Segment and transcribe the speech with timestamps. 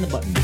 [0.00, 0.34] the button.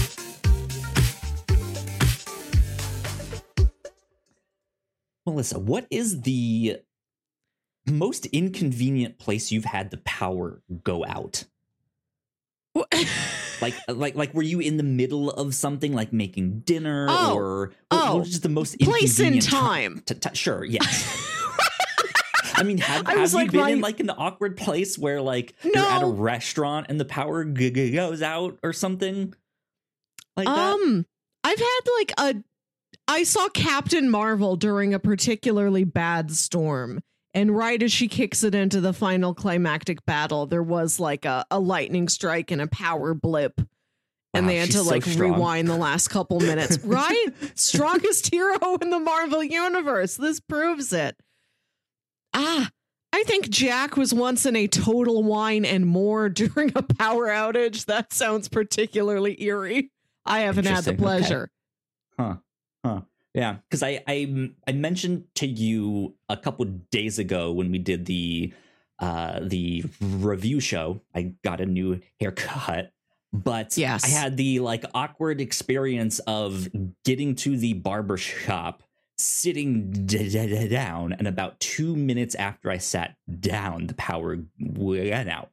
[5.24, 6.78] Melissa, what is the
[7.86, 11.44] most inconvenient place you've had the power go out?
[13.62, 17.72] like like like were you in the middle of something like making dinner Oh, or
[17.90, 20.02] oh, what was just the most place in time.
[20.04, 21.32] t- t- sure yes
[22.54, 25.54] I mean, have, have you like, been right- in like an awkward place where like
[25.64, 29.32] you're at a restaurant and the power g- g- goes out or something
[30.36, 30.72] like that?
[30.74, 31.06] Um,
[31.44, 32.34] I've had like a.
[33.08, 37.02] I saw Captain Marvel during a particularly bad storm,
[37.34, 41.44] and right as she kicks it into the final climactic battle, there was like a,
[41.50, 43.60] a lightning strike and a power blip.
[44.34, 45.32] And Wow, they had to like strong.
[45.32, 46.78] rewind the last couple minutes.
[46.84, 47.28] right?
[47.54, 50.16] Strongest hero in the Marvel universe.
[50.16, 51.16] This proves it.
[52.34, 52.68] Ah,
[53.12, 57.86] I think Jack was once in a total wine and more during a power outage.
[57.86, 59.90] That sounds particularly eerie.
[60.26, 61.02] I haven't had the Interesting, okay.
[61.02, 61.50] pleasure.
[62.18, 62.36] Huh.
[62.84, 63.00] Huh.
[63.34, 68.06] Yeah, because I, I I mentioned to you a couple days ago when we did
[68.06, 68.52] the
[68.98, 72.92] uh the review show, I got a new haircut.
[73.32, 74.04] But Yes.
[74.04, 76.68] I had the like awkward experience of
[77.04, 78.82] getting to the barber shop,
[79.18, 84.38] sitting d- d- d- down, and about two minutes after I sat down, the power
[84.58, 85.50] went out.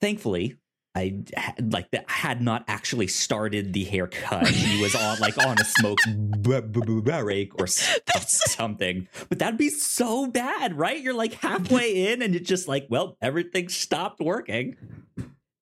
[0.00, 0.56] Thankfully,
[0.96, 4.46] I had, like that had not actually started the haircut.
[4.48, 7.66] He was on like on a smoke b- b- b- break or
[8.26, 9.08] something.
[9.28, 11.00] But that'd be so bad, right?
[11.00, 14.76] You're like halfway in and it's just like, well, everything stopped working.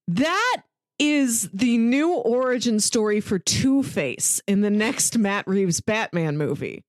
[0.08, 0.62] That
[0.98, 6.84] is the new origin story for Two Face in the next Matt Reeves Batman movie.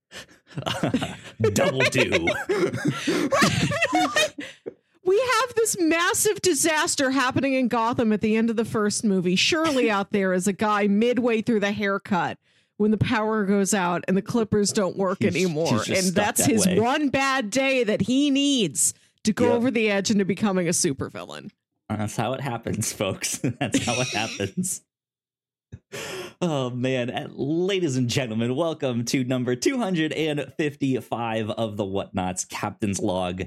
[1.54, 2.28] Double do.
[5.06, 9.36] We have this massive disaster happening in Gotham at the end of the first movie.
[9.36, 12.38] Surely out there is a guy midway through the haircut
[12.78, 15.84] when the power goes out and the clippers don't work He's- anymore.
[15.84, 16.80] he's And that's that his way.
[16.80, 18.94] one bad day that he needs
[19.26, 19.54] to go Yep.
[19.56, 21.52] over the edge into becoming a supervillain.
[21.90, 23.38] Uh, that's how it happens, folks.
[23.60, 24.82] That's how it happens.
[26.42, 33.44] Oh man, And ladies and gentlemen, welcome to number 255 of the Whatnauts Captain's Log.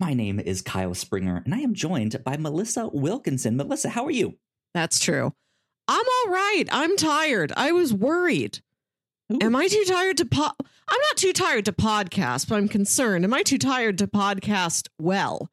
[0.00, 3.56] My name is Kyle Springer, and I am joined by Melissa Wilkinson.
[3.56, 4.38] Melissa, how are you?
[4.72, 5.32] That's true.
[5.88, 6.64] I'm all right.
[6.70, 7.52] I'm tired.
[7.56, 8.60] I was worried.
[9.32, 9.38] Ooh.
[9.42, 10.52] Am I too tired to po-
[10.90, 13.24] I'm not too tired to podcast, but I'm concerned.
[13.24, 15.50] Am I too tired to podcast well?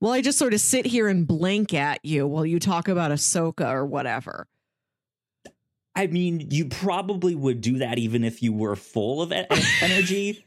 [0.00, 3.12] Well, I just sort of sit here and blink at you while you talk about
[3.12, 4.48] Ahsoka or whatever?
[5.94, 9.32] I mean, you probably would do that even if you were full of
[9.80, 10.44] energy.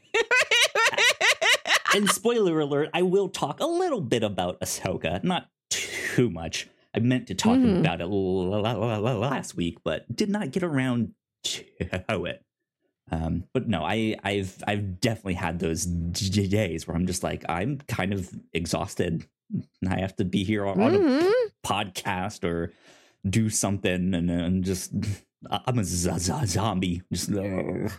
[1.94, 6.68] And spoiler alert, I will talk a little bit about Ahsoka, not too much.
[6.94, 7.80] I meant to talk Mhm.
[7.80, 11.12] about it last week, but did not get around
[11.44, 12.42] to it.
[13.10, 17.78] Um, but no, I, I've I've definitely had those days where I'm just like I'm
[17.88, 19.26] kind of exhausted.
[19.80, 21.32] and I have to be here on, on a Mhm.
[21.64, 22.72] podcast or
[23.28, 24.92] do something, and just
[25.50, 27.02] I'm a z- z- zombie.
[27.12, 27.90] Just ugh.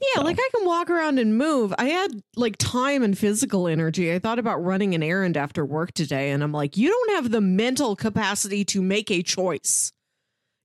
[0.00, 1.72] Yeah, So- like I can walk around and move.
[1.78, 4.12] I had like time and physical energy.
[4.12, 7.30] I thought about running an errand after work today, and I'm like, you don't have
[7.30, 9.92] the mental capacity to make a choice.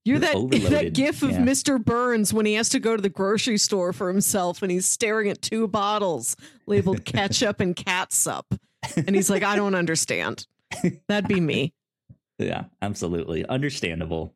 [0.04, 1.38] You're You're that that gif of Yeah.
[1.42, 1.84] Mr.
[1.84, 5.30] Burns when he has to go to the grocery store for himself and he's staring
[5.30, 8.48] at two bottles labeled ketchup and catsup.
[8.98, 10.48] And he's like, I don't understand.
[11.08, 11.74] That'd be me.
[12.40, 14.34] yeah absolutely understandable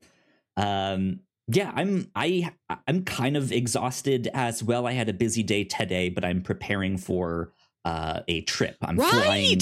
[0.58, 2.52] um yeah i'm i
[2.88, 6.98] i'm kind of exhausted as well i had a busy day today but i'm preparing
[6.98, 7.52] for
[7.86, 9.60] uh a trip i'm flying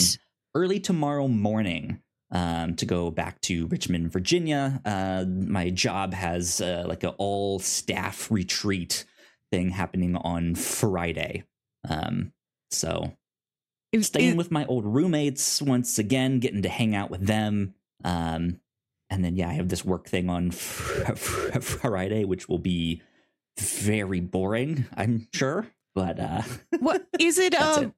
[0.56, 2.00] early tomorrow morning
[2.32, 4.82] um, to go back to Richmond, Virginia.
[4.84, 9.06] Uh, my job has uh, like an all staff retreat
[9.52, 11.44] thing happening on Friday.
[11.88, 12.34] Um,
[12.72, 13.16] so
[13.92, 17.76] Is- staying is- with my old roommates once again, getting to hang out with them.
[18.04, 18.60] Um,
[19.14, 23.02] and then yeah, I have this work thing on fr- fr- Friday, which will be
[23.60, 25.68] very boring, I'm sure.
[25.96, 26.42] But uh,
[26.80, 27.54] what is it?
[27.56, 27.92] Um, it.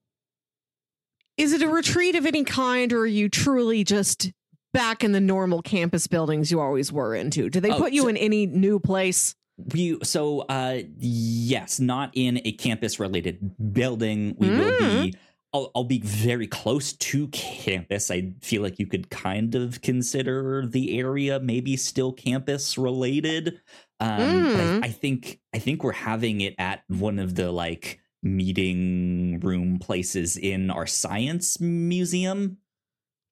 [1.43, 4.31] Is it a retreat of any kind, or are you truly just
[4.73, 7.49] back in the normal campus buildings you always were into?
[7.49, 9.35] Do they Oh, put you so- in any new place?
[9.73, 13.39] we so uh yes, not in a campus related
[13.71, 14.35] building.
[14.37, 15.13] We will be.
[15.55, 18.11] I'll, I'll be very close to campus.
[18.11, 23.61] I feel like you could kind of consider the area maybe still campus related.
[24.01, 24.83] Um, Mm.
[24.83, 29.79] I, I think I think we're having it at one of the like meeting room
[29.79, 32.57] places in our science museum.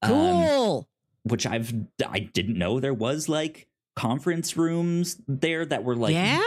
[0.02, 0.90] Um, Cool.
[1.24, 1.74] which I've
[2.08, 3.68] I didn't know there was like
[3.98, 6.42] conference rooms there that were like yeah.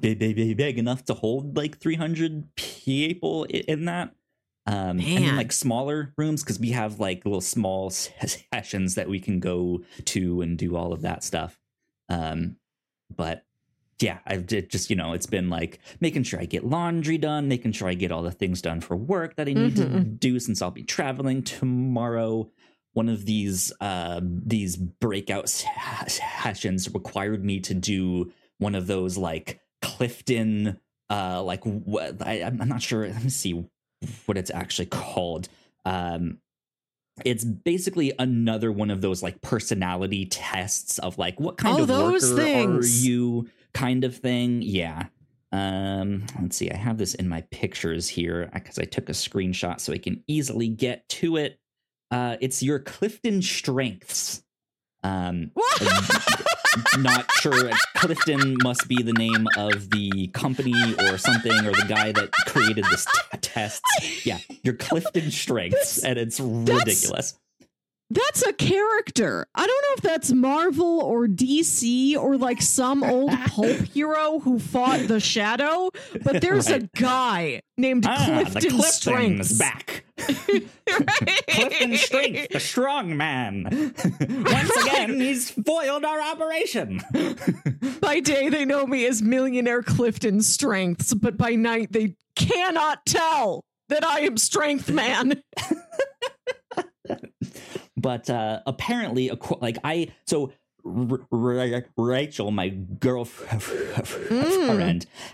[0.00, 4.14] big, big, big, big enough to hold like 300 people in that.
[4.66, 9.18] Um, and then like smaller rooms because we have like little small sessions that we
[9.18, 11.58] can go to and do all of that stuff.
[12.08, 12.56] Um,
[13.14, 13.44] but
[14.00, 17.48] yeah, I've did just you know it's been like making sure I get laundry done,
[17.48, 20.18] making sure I get all the things done for work that I need to Mhm.
[20.20, 22.50] do since I'll be traveling tomorrow.
[22.92, 29.60] One of these uh, these breakout sessions required me to do one of those like
[29.82, 30.78] Clifton
[31.08, 33.06] uh like what I, I'm not sure.
[33.08, 33.54] Let me see
[34.26, 35.48] what it's actually called.
[35.84, 36.38] Um,
[37.24, 41.88] it's basically another one of those like personality tests of like what kind Oh, of
[41.88, 43.02] those worker things.
[43.02, 44.62] are you kind of thing.
[44.62, 45.06] Yeah.
[45.52, 46.70] Um, let's see.
[46.70, 50.22] I have this in my pictures here because I took a screenshot so I can
[50.28, 51.58] easily get to it.
[52.10, 54.42] Uh, it's your Clifton strengths.
[55.02, 55.50] Um,
[56.98, 57.70] not sure.
[57.96, 62.84] Clifton must be the name of the company or something, or the guy that created
[62.90, 63.82] this t- test.
[64.24, 67.38] Yeah, your Clifton strengths, and it's ridiculous.
[68.12, 69.46] That's a character.
[69.54, 74.58] I don't know if that's Marvel or DC or like some old pulp hero who
[74.58, 75.90] fought the Shadow,
[76.24, 79.50] but there's a guy named Ah, Clifton the Clifton Strengths.
[79.52, 80.04] is back.
[81.48, 83.64] Clifton Strength, the strong man.
[84.20, 87.00] Once again, he's foiled our operation.
[88.00, 93.64] By day, they know me as Millionaire Clifton Strengths, but by night, they cannot tell
[93.88, 95.42] that I am Strength Man.
[97.96, 99.30] But uh apparently
[99.60, 100.52] like i so
[100.84, 103.62] R- R- rachel my girlfriend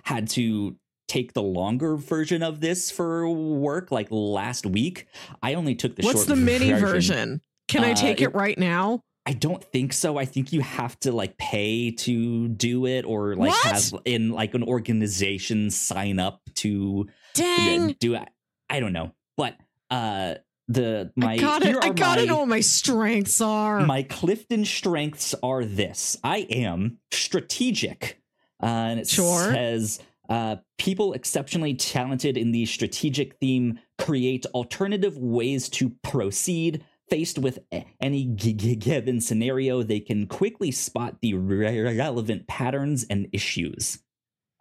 [0.02, 0.76] had to
[1.08, 5.06] take the longer version of this for work like last week
[5.43, 6.87] i only took the What's the mini version.
[6.88, 7.40] version?
[7.69, 9.00] Can I Uh, take it it- right now?
[9.28, 13.34] i don't think so i think you have to like pay to do it or
[13.34, 13.64] like What?
[13.64, 17.96] have in like an organization sign up to Dang.
[17.99, 18.28] do it
[18.70, 19.56] i don't know but
[19.90, 20.34] uh
[20.68, 23.86] the my I gotta, here I gotta my- know what my strengths are.
[23.86, 28.20] my Clifton strengths are this I am strategic.
[28.62, 29.52] Uh, and it Sure.
[29.52, 36.84] says uh, people exceptionally talented in the strategic theme create alternative ways to proceed.
[37.08, 37.60] Faced with
[38.00, 44.00] any given scenario, they can quickly spot the relevant patterns and issues.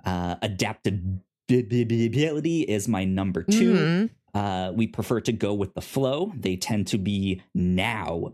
[0.06, 0.36] Uh,
[1.50, 4.10] adaptability is my number 2 Mhm.
[4.36, 6.32] Uh, we prefer to go with the flow.
[6.36, 8.34] They tend to be now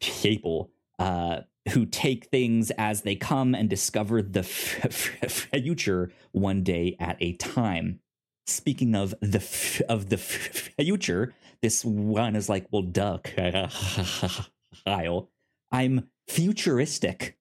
[0.00, 1.40] people uh,
[1.72, 5.30] who take things as they come and discover the f- f-
[5.62, 8.00] future one day at a time.
[8.46, 13.18] Speaking of the f- of the f- future, this one is like, well, duh,
[14.84, 15.28] Kyle.
[15.70, 17.36] I'm futuristic.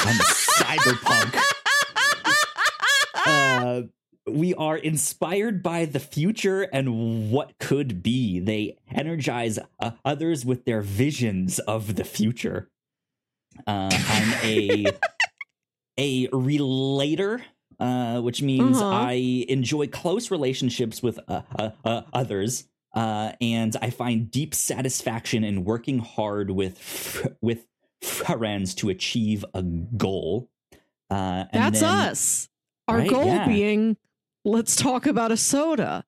[0.00, 1.40] I'm a cyberpunk
[3.26, 3.82] uh,
[4.26, 8.38] we are inspired by the future and what could be.
[8.40, 12.70] They energize uh, others with their visions of the future.
[13.66, 14.86] Uh, I'm a
[15.98, 17.42] a relator,
[17.80, 18.88] uh, which means Uh-huh.
[18.88, 22.64] I enjoy close relationships with uh, uh, uh, others,
[22.94, 27.66] uh, and I find deep satisfaction in working hard with f- with
[28.02, 30.48] friends to achieve a goal.
[31.10, 32.48] Uh, and That's then- us.
[32.88, 33.46] Our Right, goal yeah.
[33.46, 33.96] being
[34.44, 36.04] let's talk about a soda.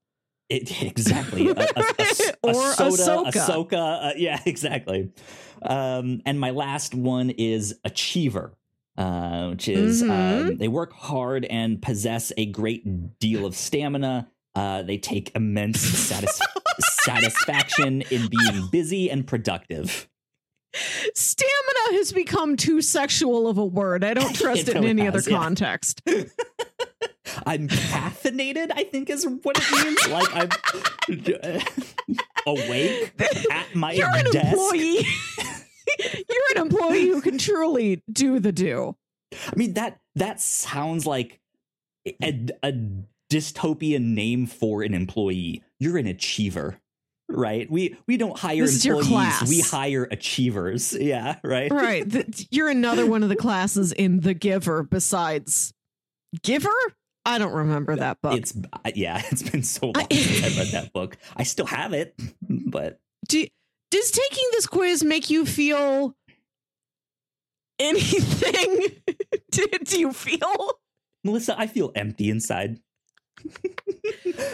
[0.48, 1.48] It, exactly.
[1.48, 1.94] A, a, a,
[2.44, 3.32] a Or soda, Ahsoka.
[3.32, 5.10] Ahsoka, uh, yeah, exactly.
[5.62, 8.52] Um, and my last one is Achiever,
[8.98, 10.58] uh, which is um, Mhm.
[10.58, 14.28] they work hard and possess a great deal of stamina.
[14.54, 16.40] Uh, they take immense satis-
[17.02, 20.08] satisfaction in being busy and productive.
[21.14, 24.04] Stamina has become too sexual of a word.
[24.04, 25.38] I don't trust It it, in any has, other yeah.
[25.38, 26.02] context.
[27.46, 30.08] I'm caffeinated, I think is what it means.
[30.08, 31.60] Like I'm
[32.46, 33.12] awake
[33.50, 34.46] at my You're an desk.
[34.52, 35.06] employee.
[36.28, 38.96] You're an employee who can truly do the do.
[39.32, 41.40] I mean that that sounds like
[42.22, 42.72] a, a
[43.32, 45.62] dystopian name for an employee.
[45.80, 46.78] You're an achiever,
[47.28, 47.70] right?
[47.70, 49.36] We we don't hire This is your employees.
[49.38, 49.48] class.
[49.48, 50.92] We hire achievers.
[50.98, 51.70] Yeah, right.
[51.72, 52.10] Right.
[52.10, 55.72] Th- You're another one of the classes in The Giver besides
[56.42, 56.68] Giver?
[57.26, 58.36] I don't remember that book.
[58.38, 59.22] It's uh, yeah.
[59.30, 61.16] It's been so long I- since I read that book.
[61.36, 63.46] I still have it, but do,
[63.90, 66.14] does taking this quiz make you feel
[67.78, 68.88] anything?
[69.50, 70.72] do, do you feel
[71.24, 72.78] Melissa, I feel empty inside.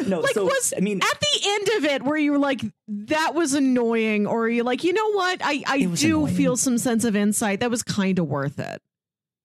[0.06, 2.60] no, Like, so was- I mean, at the end of it where you were like
[2.88, 6.34] that was annoying or you're like you know what i i do annoying.
[6.34, 8.80] feel some sense of insight that was kind of worth it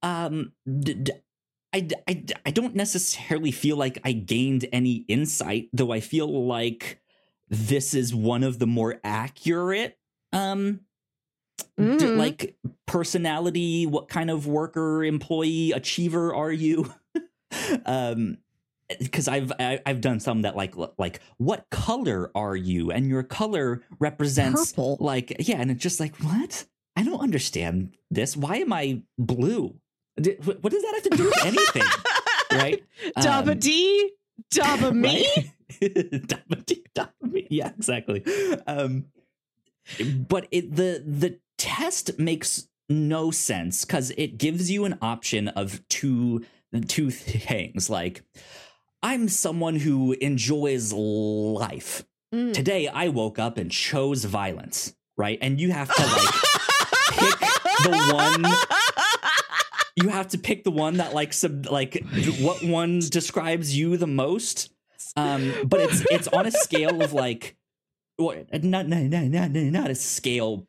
[0.03, 1.11] um d- d-
[1.75, 5.99] I, d- I, d- I don't necessarily feel like I gained any insight, though I
[5.99, 7.01] feel like
[7.49, 9.97] this is one of the more accurate
[10.33, 10.79] um
[11.77, 12.17] d- Mhm.
[12.17, 16.93] like personality what kind of worker employee achiever are you?
[17.85, 18.37] Um
[18.99, 22.91] because I've I, I've done some that like like what color are you?
[22.91, 24.97] And your color represents Purple.
[24.99, 26.65] like yeah and it's just like what?
[26.95, 28.35] I don't understand this.
[28.37, 29.69] Why am I blue?
[29.69, 29.75] D-
[30.43, 31.83] what what does that have to do with anything
[32.53, 32.83] right
[33.17, 34.11] Dabba Um, D,
[34.53, 35.25] Dabba me.
[35.35, 35.51] right?
[35.81, 37.47] Dabba dee, dabba me.
[37.49, 38.23] Yeah, exactly.
[38.67, 39.05] Um,
[40.27, 45.85] but it the the test makes no sense because it gives you an option of
[45.89, 46.45] two
[46.87, 47.89] two things.
[47.89, 48.23] Like,
[49.03, 52.05] I'm someone who enjoys life.
[52.33, 52.53] Mm.
[52.53, 54.93] Today, I woke up and chose violence.
[55.17, 56.33] Right, and you have to like
[57.11, 57.39] pick
[57.83, 58.43] the one
[59.95, 62.03] you have to pick the one that like sub like
[62.39, 64.71] what one describes you the most
[65.15, 67.55] um but it's it's on a scale of like
[68.17, 70.67] what not not not not, not a scale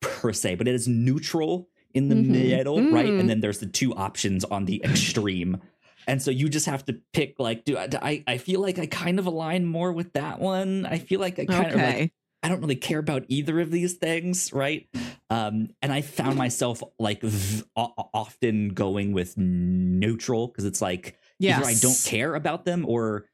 [0.00, 2.26] per, se but it is neutral in the Mhm.
[2.28, 3.20] middle right Mhm.
[3.20, 5.60] and then there's the two options on the extreme
[6.06, 9.18] and so you just have to pick like do I, I feel like I kind
[9.18, 12.12] of align more with that one I feel like I kind of like okay.
[12.46, 14.88] I don't really care about either of these things, right?
[15.30, 21.58] Um, and I found myself like v- often going with neutral because it's like yes.
[21.58, 23.26] either I don't care about them or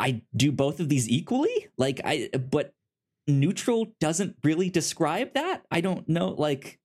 [0.00, 1.68] I do both of these equally.
[1.78, 2.72] Like I, but
[3.28, 5.62] neutral doesn't really describe that.
[5.70, 6.30] I don't know.
[6.30, 6.80] Like,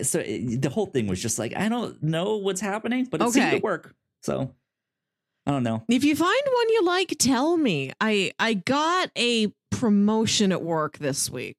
[0.00, 3.30] so it, the whole thing was just like I don't know what's happening, but it
[3.32, 3.94] seemed to work.
[4.22, 4.54] So
[5.46, 5.84] I don't know.
[5.88, 7.92] If you find one you like, tell me.
[8.00, 11.56] I I got a promotion at work this week.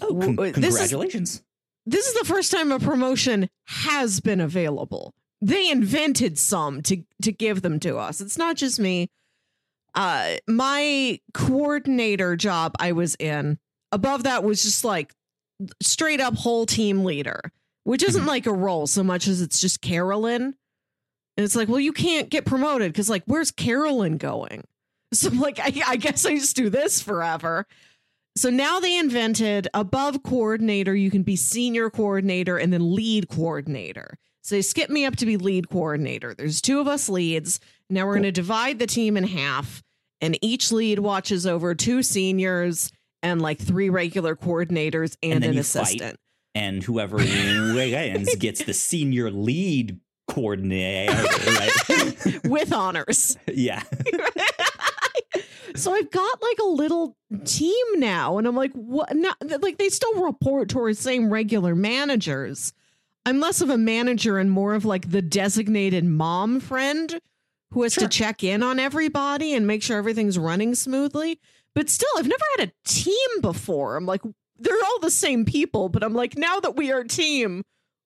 [0.00, 1.42] Oh, con- this is- congratulations!
[1.86, 5.12] This is the first time a promotion has been available.
[5.40, 8.20] They invented some to to give them to us.
[8.20, 9.08] It's not just me.
[9.94, 13.58] Uh my coordinator job I was in,
[13.92, 15.12] above that was just like
[15.82, 17.40] straight up whole team leader,
[17.84, 18.26] which isn't Mhm.
[18.26, 20.54] like a role so much as it's just Carolyn.
[21.36, 24.64] And it's like, well, you can't get promoted because, like, where's Carolyn going?
[25.14, 27.66] So, I'm like, I, I guess I just do this forever.
[28.34, 34.16] So now they invented above coordinator, you can be senior coordinator and then lead coordinator.
[34.40, 36.34] So they skipped me up to be lead coordinator.
[36.34, 37.60] There's two of us leads.
[37.90, 39.82] Now we're going to divide the team in half,
[40.22, 42.90] and each lead watches over two seniors
[43.22, 45.82] and like three regular coordinators and, And then an you fight.
[45.88, 46.18] assistant.
[46.54, 50.00] and whoever wins gets the senior lead
[50.32, 52.44] coordinator, right?
[52.44, 53.36] with honors.
[53.52, 53.82] yeah.
[55.74, 59.14] so I've got like a little team now, and I'm like, what?
[59.14, 62.72] Not, like they still report to our same regular managers.
[63.24, 67.20] I'm less of a manager and more of like the designated mom friend
[67.72, 68.02] who has Sure.
[68.02, 71.40] to check in on everybody and make sure everything's running smoothly.
[71.74, 73.96] But still, I've never had a team before.
[73.96, 74.20] I'm like,
[74.58, 77.62] they're all the same people, but I'm like, now that we are a team,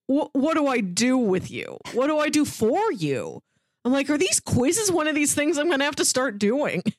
[0.08, 1.78] wh- what do I do with you?
[1.92, 3.42] What do I do for you?
[3.84, 6.38] I'm like, are these quizzes one of these things I'm going to have to start
[6.38, 6.82] doing?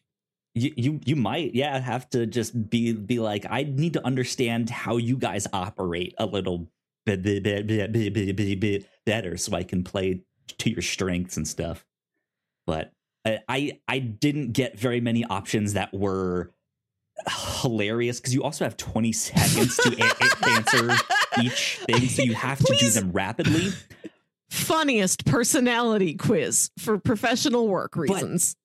[0.55, 4.71] You, you you might yeah have to just be be like I need to understand
[4.71, 6.67] how you guys operate a little
[7.05, 10.23] bit, bit, bit, bit better so I can play
[10.57, 11.85] to your strengths and stuff.
[12.65, 12.91] But
[13.23, 16.51] I I, I didn't get very many options that were
[17.61, 20.95] hilarious because you also have 20 seconds to a- a- answer
[21.41, 23.71] each thing so you have to do them rapidly?
[24.49, 28.55] Funniest personality quiz for professional work reasons.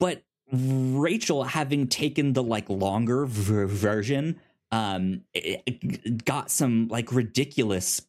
[0.00, 4.40] but Rachel having taken the like longer ver- version
[4.72, 8.02] um it, it got some like ridiculous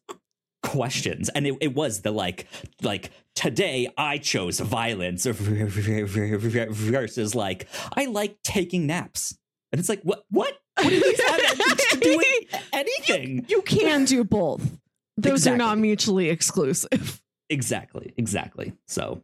[0.62, 1.28] questions.
[1.30, 2.46] And it, it was the like
[2.82, 9.36] like today i chose violence versus like i like taking naps.
[9.72, 12.22] And it's like what what what do these have to do
[12.72, 14.78] anything you can do both.
[15.16, 17.20] Those are not mutually exclusive.
[17.48, 19.22] exactly exactly so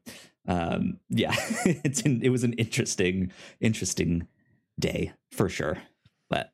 [0.48, 1.34] um yeah
[1.64, 4.26] it's an, it was an interesting interesting
[4.80, 5.78] day for sure
[6.28, 6.50] but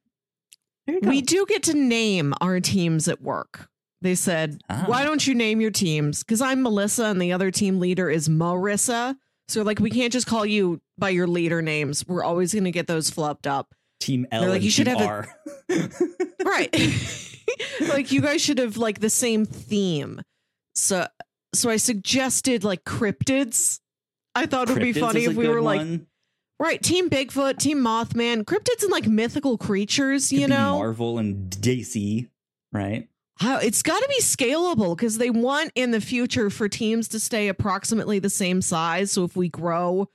[0.87, 0.99] you.
[1.03, 3.69] We do get to name our teams at work.
[4.03, 4.85] They said, Ah.
[4.87, 6.23] why don't you name your teams?
[6.25, 9.15] Because I'm Melissa and the other team leader is Marissa.
[9.47, 12.05] So, like, we can't just call you by your leader names.
[12.07, 13.75] We're always going to get those flubbed up.
[14.03, 15.37] Team L They're like, and you should have a- R.
[16.45, 16.71] right
[17.89, 20.21] like you guys should have like the same theme
[20.75, 21.07] so
[21.55, 23.81] so i suggested like cryptids
[24.35, 26.07] i thought it would be funny if we were like one.
[26.59, 31.51] right team bigfoot team mothman cryptids and like mythical creatures Could you know Marvel and
[31.51, 32.29] DC,
[32.73, 33.09] right?
[33.37, 37.19] how it's got to be scalable because they want in the future for teams to
[37.19, 39.11] stay approximately the same size.
[39.11, 40.09] So if we grow,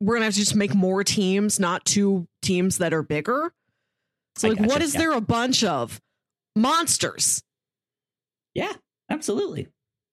[0.00, 3.52] we're gonna have to just make more teams, not two teams that are bigger.
[4.36, 5.00] So I like, gotcha, what is yeah.
[5.00, 6.00] there a bunch of
[6.54, 7.42] monsters?
[8.54, 8.72] Yeah,
[9.10, 9.68] absolutely.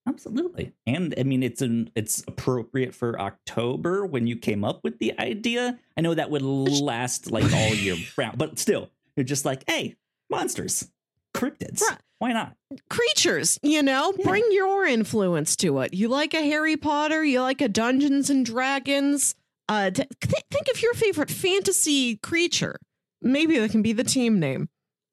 [0.06, 0.72] Absolutely.
[0.86, 5.18] And I mean it's an it's appropriate for October when you came up with the
[5.18, 5.78] idea.
[5.96, 9.96] I know that would last like all year round, but still, you're just like, hey,
[10.30, 10.90] monsters,
[11.34, 11.80] cryptids.
[11.82, 11.98] Right.
[12.18, 12.54] Why not?
[12.90, 14.24] creatures, you know, Yeah.
[14.28, 15.94] bring your influence to it.
[15.94, 19.34] You like a Harry Potter, you like a Dungeons and Dragons.
[19.68, 20.08] Uh, th-
[20.50, 22.76] think of your favorite fantasy creature.
[23.22, 24.68] Maybe that can be the team name.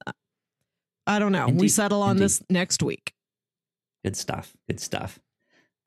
[0.05, 0.11] Uh,
[1.07, 1.47] I don't know.
[1.47, 2.23] we settle on Indeed.
[2.23, 3.13] this next week.
[4.03, 4.53] Good stuff.
[4.67, 5.19] Good stuff.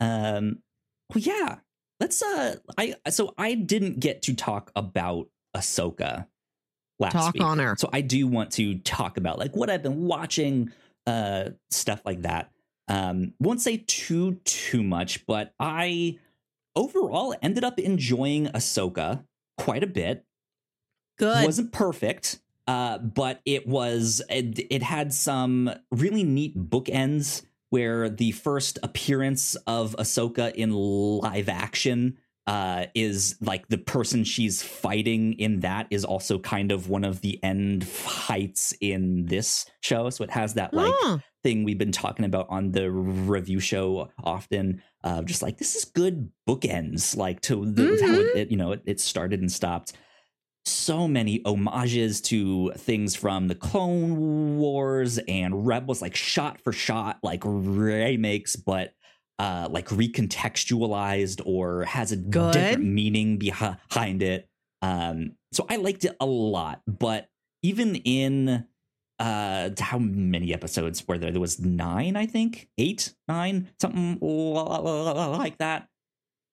[0.01, 0.59] Um
[1.15, 1.57] well yeah.
[2.01, 6.27] Let's uh I so I didn't get to talk about Ahsoka
[6.99, 7.43] last Talk week.
[7.43, 7.77] on her.
[7.79, 10.73] So I do want to talk about like what I've been watching,
[11.07, 12.51] uh stuff like that.
[12.89, 16.19] Um won't say too too much, but I
[16.77, 19.25] overall ended up enjoying Ahsoka
[19.59, 20.25] quite a bit
[21.19, 21.45] Good.
[21.45, 28.33] wasn't perfect uh but it was it, it had some really neat bookends where the
[28.33, 35.61] first appearance of Ahsoka in live action uh is like the person she's fighting in
[35.61, 40.11] that is also kind of one of the end fights in this show.
[40.11, 40.93] So it has that like
[41.43, 45.85] thing we've been talking about on the review show often uh just like this is
[45.85, 49.93] good bookends like to the, how it, it you know it, it started and stopped.
[50.67, 57.19] So many homages to things from the clone wars and rebels like shot for shot
[57.23, 58.95] like remakes but
[59.39, 62.53] uh like recontextualized or has a Good.
[62.53, 64.49] different meaning behind it.
[64.83, 67.29] Um so i liked it a lot but
[67.63, 68.67] even in
[69.19, 71.31] uh how many episodes were there?
[71.31, 72.69] There was nine i think?
[72.79, 73.15] Eight?
[73.29, 73.71] Nine?
[73.81, 75.89] Something like that.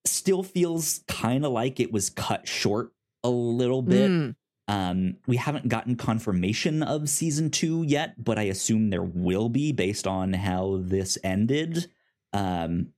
[0.06, 4.10] Still feels kind of like it was cut short a little bit.
[4.10, 4.36] Mm.
[4.68, 9.72] um we haven't gotten confirmation of season two yet but i assume there will be
[9.72, 11.88] based on how this ended
[12.34, 12.94] um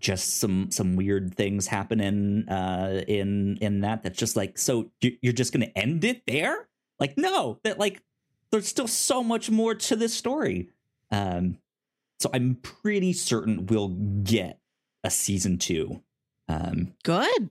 [0.00, 5.16] just some some weird things happening uh in in that that's just like so you-
[5.22, 6.68] you're just gonna end it there?
[6.98, 8.02] Like no that like
[8.50, 10.68] there's still so much more to this story.
[11.10, 11.58] Um
[12.18, 14.58] so i'm pretty certain we'll get
[15.04, 16.02] a season two
[16.48, 17.50] um Good.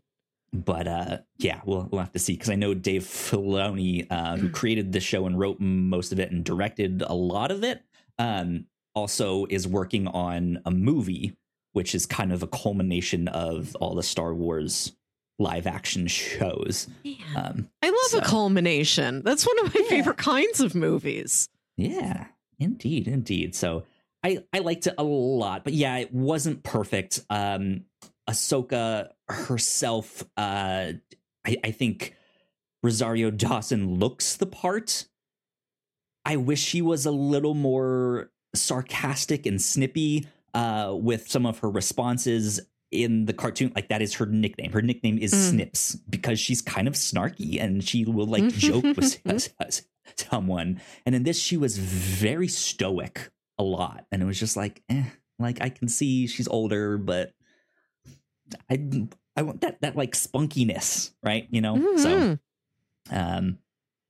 [0.51, 4.49] but uh yeah we'll we'll have to see because i know dave filoni uh who
[4.49, 7.83] created the show and wrote most of it and directed a lot of it
[8.17, 8.65] um
[8.95, 11.35] also is working on a movie
[11.73, 14.93] which is kind of a culmination of all the star wars
[15.39, 16.87] live action shows
[17.35, 19.21] um I love a culmination.
[19.23, 19.89] That's one of my Yeah.
[19.89, 21.49] favorite kinds of movies.
[21.77, 22.27] Yeah,
[22.57, 23.53] indeed, indeed.
[23.55, 23.83] So
[24.23, 27.19] I I liked it a lot, but yeah, it wasn't perfect.
[27.29, 27.83] Um
[28.29, 30.93] Ahsoka herself, uh
[31.45, 32.15] I, I think
[32.81, 35.07] Rosario Dawson looks the part.
[36.23, 41.69] I wish she was a little more sarcastic and snippy uh with some of her
[41.69, 42.59] responses
[42.91, 43.71] in the cartoon.
[43.75, 44.71] Like that is her nickname.
[44.71, 45.49] Her nickname is Mm.
[45.49, 49.21] snips because she's kind of snarky and she will like joke with
[50.17, 50.79] someone.
[51.05, 54.05] And in this she was very stoic a lot.
[54.11, 55.03] And it was just like eh,
[55.39, 57.33] like i can see she's older but
[58.69, 58.79] i
[59.35, 61.47] i want that that like spunkiness right?
[61.49, 61.97] You know?
[61.97, 62.39] So Mhm.
[63.11, 63.57] um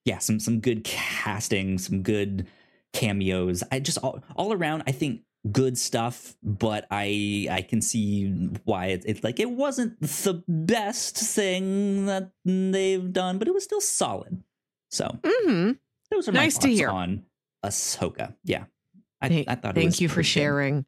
[0.05, 2.47] yeah some some good casting some good
[2.95, 8.27] cameos i just all, all around i think good stuff but i i can see
[8.63, 13.63] why it, it's like it wasn't the best thing that they've done but it was
[13.63, 14.41] still solid
[14.95, 15.71] so mm-hmm.
[16.09, 16.89] those are Nice to hear.
[16.89, 17.25] on
[17.65, 18.35] Ahsoka.
[18.43, 18.65] Yeah,
[19.21, 19.77] I, Thank- I thought.
[19.77, 19.91] it was good.
[19.91, 20.25] Thank you for good.
[20.25, 20.85] sharing.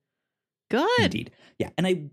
[0.69, 0.87] Good.
[0.99, 1.69] Indeed, yeah.
[1.77, 2.03] And I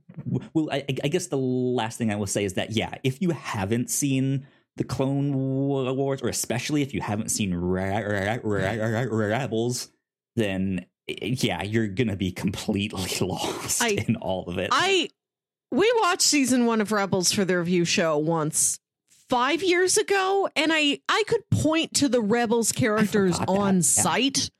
[0.54, 0.70] will.
[0.72, 3.90] I, I guess the last thing I will say is that yeah, if you haven't
[3.90, 9.88] seen the Clone Wars, or especially if you haven't seen Ra- Ra- Ra- Ra- Rebels,
[10.36, 14.70] then yeah, you're gonna be completely lost I- in all of it.
[14.72, 15.08] I
[15.70, 18.78] we watched season one of Rebels for the review show once
[19.28, 23.80] five years ago, and I I could point to the Rebels characters that, on yeah.
[23.82, 24.50] site,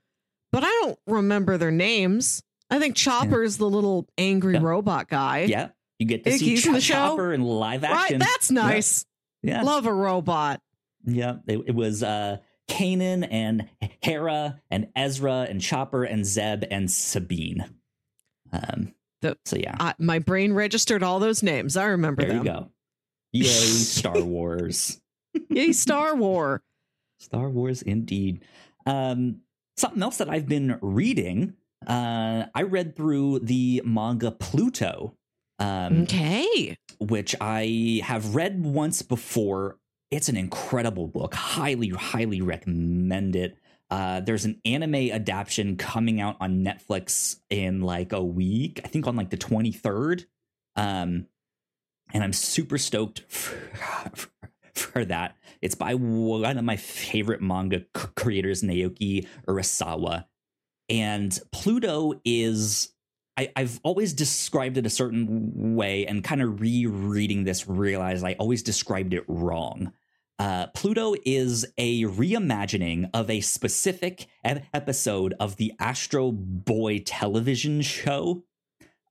[0.53, 2.43] but I don't remember their names.
[2.71, 4.63] I think Chopper's the little angry Yeah.
[4.63, 5.41] robot guy.
[5.43, 6.95] yeah, you get to see in the Ch- show?
[6.95, 7.97] Chopper in live action.
[7.97, 8.19] Right, action.
[8.19, 9.07] that's nice.
[9.45, 10.61] Yeah, Love a robot.
[11.05, 13.69] Yeah, it, it was uh Kanan and
[14.03, 17.65] Hera and Ezra and Chopper and Zeb and Sabine.
[18.53, 21.77] Um The- so yeah, I, my brain registered all those names.
[21.77, 22.39] I remember there them.
[22.39, 22.71] you go.
[23.33, 25.01] Yay, Star Wars.
[25.51, 26.63] Yay, Star War.
[27.19, 28.43] Star Wars indeed.
[28.87, 29.41] Um
[29.77, 31.55] something else that I've been reading
[31.87, 35.17] uh, I read through the manga Pluto,
[35.59, 36.77] um, Okay.
[36.99, 39.79] which I have read once before.
[40.11, 41.35] It's an incredible book.
[41.35, 43.57] Highly, highly recommend it.
[43.91, 48.81] Uh, there's an anime adaptation coming out on Netflix in like a week.
[48.85, 50.25] I think on like the 23rd.
[50.77, 51.27] Um,
[52.13, 53.57] and I'm super stoked for,
[54.75, 55.37] for that.
[55.63, 57.85] It's by one of my favorite manga
[58.17, 60.25] creators, Naoki Urasawa.
[60.89, 62.94] And Pluto is
[63.37, 68.35] I, I've always described it a certain way, and kind of rereading this, realized I
[68.39, 69.93] always described it wrong.
[70.39, 78.45] Uh, Pluto is a reimagining of a specific episode of the Astro Boy television show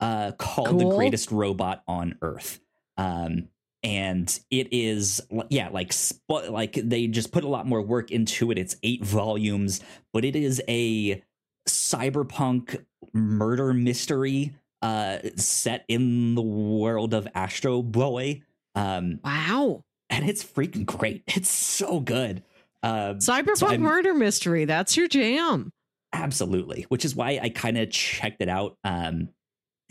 [0.02, 2.60] uh, called The Greatest Robot on Earth.
[2.98, 3.48] Um,
[3.84, 8.52] and it is, yeah, like sp- like they just put a lot more work into
[8.52, 8.58] it.
[8.58, 9.82] It's eight volumes,
[10.12, 11.24] but it is a
[11.68, 18.42] cyberpunk murder mystery uh, set in the world of Astro Boy.
[18.76, 19.84] Um, Wow.
[20.10, 21.24] and it's freaking great.
[21.28, 22.44] It's so good.
[22.82, 24.66] Um, Cyberpunk I'm- murder mystery.
[24.66, 25.72] That's your jam.
[26.12, 28.78] absolutely, which is why I kind of checked it out.
[28.84, 29.30] Um,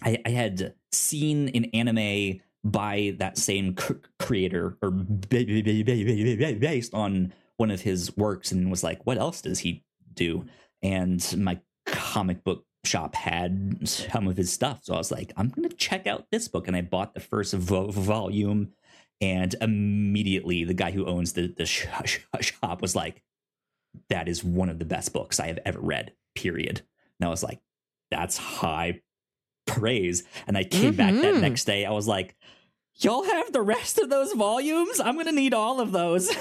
[0.02, 5.04] I, I had seen an anime by that same c- creator or ba-
[5.44, 9.18] ba- ba- ba- ba- ba- based on one of his works and was like, what
[9.18, 10.44] else does he do?
[10.82, 14.80] And my comic book shop had some of his stuff.
[14.82, 16.66] So I was like, I'm going to check out this book.
[16.66, 18.72] And I bought the first vo- volume.
[19.20, 23.22] And immediately the guy who owns the, the sh- sh- shop was like,
[24.08, 26.82] that is one of the best books I have ever read, period.
[27.20, 27.60] And I was like,
[28.10, 29.00] that's high
[29.66, 30.24] praise.
[30.48, 31.40] And I came back that Mhm.
[31.40, 31.84] next day.
[31.84, 32.34] I was like,
[32.96, 34.98] y'all have the rest of those volumes?
[34.98, 36.34] I'm going to need all of those.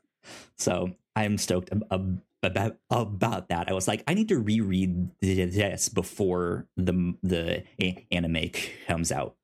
[0.56, 3.68] so I'm stoked ab- ab- about, about that.
[3.68, 7.64] I was like, I need to reread this before the, the
[8.10, 8.50] anime
[8.86, 9.36] comes out.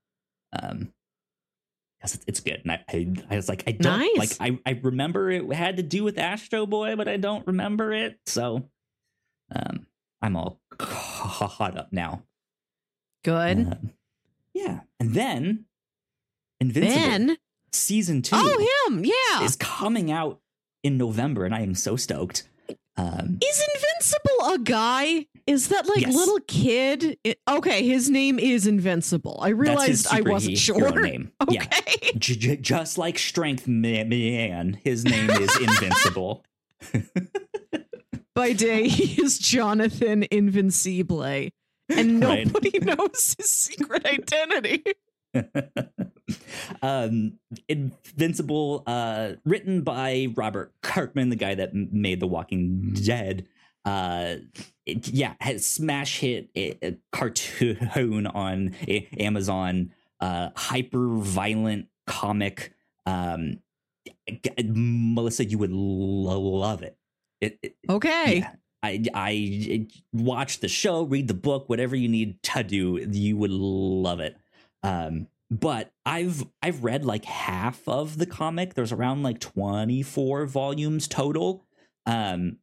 [0.52, 0.92] Um,
[1.98, 2.60] because it's, it's good.
[2.62, 4.38] And I, I, I was like, I don't Nice.
[4.40, 7.92] like, I, I remember it had to do with Astro Boy, but I don't remember
[7.92, 8.20] it.
[8.26, 8.68] So,
[9.54, 9.86] um,
[10.22, 12.22] I'm all caught up now.
[13.24, 13.58] Good.
[13.58, 13.90] Um,
[14.54, 14.80] yeah.
[15.00, 15.64] And then
[16.60, 17.36] Invincible then,
[17.72, 19.04] season two oh, him.
[19.04, 19.42] Yeah.
[19.42, 20.40] is coming out
[20.82, 22.48] in November, and I am so stoked.
[22.98, 25.26] Um, Is Invincible a guy?
[25.46, 26.14] Is that like Yes.
[26.14, 27.16] little kid?
[27.24, 29.38] It- okay, his name is Invincible.
[29.40, 31.00] I realized I wasn't sure.
[31.00, 31.30] Name.
[31.42, 31.54] Okay.
[32.02, 32.10] Yeah.
[32.18, 36.44] J- just like Strength Man, his name is Invincible.
[38.34, 42.46] By day, he is Jonathan Invincible, and Right.
[42.46, 44.82] nobody knows his secret identity.
[46.82, 47.38] um,
[47.68, 53.46] Invincible, uh, written by Robert Kirkman, the guy that made The Walking Dead.
[53.84, 54.36] Uh,
[54.86, 59.92] it, yeah, has smash hit a, a cartoon on a- Amazon.
[60.20, 62.74] Uh, hyper violent comic.
[63.06, 63.60] Um,
[64.64, 66.96] Melissa, you would lo- love it.
[67.40, 68.38] It, it Okay.
[68.40, 68.52] yeah.
[68.82, 73.50] I I watch the show, read the book, whatever you need to do, you would
[73.50, 74.36] love it.
[74.82, 78.74] Um, but I've I've read like half of the comic.
[78.74, 81.64] There's around like 24 volumes total.
[82.06, 82.58] Um,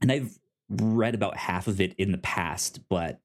[0.00, 3.20] and I've read about half of it in the past, but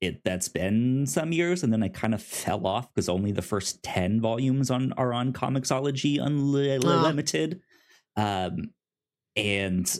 [0.00, 3.42] it that's been some years, and then I kind of fell off because only the
[3.42, 7.60] first 10 volumes on are on Comixology Unlimited.
[8.16, 8.72] Um,
[9.36, 9.98] and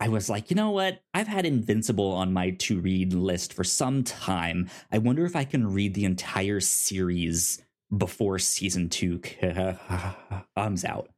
[0.00, 1.02] I was like, you know what?
[1.12, 4.68] I've had Invincible on my to read list for some time.
[4.92, 7.62] I wonder if I can read the entire series
[7.96, 9.18] before season two
[10.56, 11.08] comes out.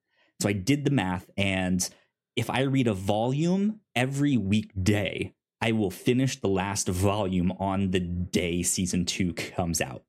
[0.40, 1.88] So I did the math, and
[2.36, 8.00] if I read a volume every weekday, I will finish the last volume on the
[8.00, 10.02] day season two comes out.